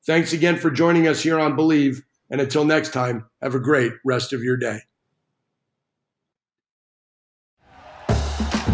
Thanks 0.06 0.34
again 0.34 0.58
for 0.58 0.70
joining 0.70 1.08
us 1.08 1.24
here 1.24 1.40
on 1.40 1.58
Bleav. 1.58 2.04
And 2.30 2.40
until 2.40 2.66
next 2.66 2.94
time, 2.94 3.26
have 3.42 3.56
a 3.56 3.60
great 3.60 3.94
rest 4.06 4.34
of 4.34 4.44
your 4.44 4.58
day. 4.58 4.89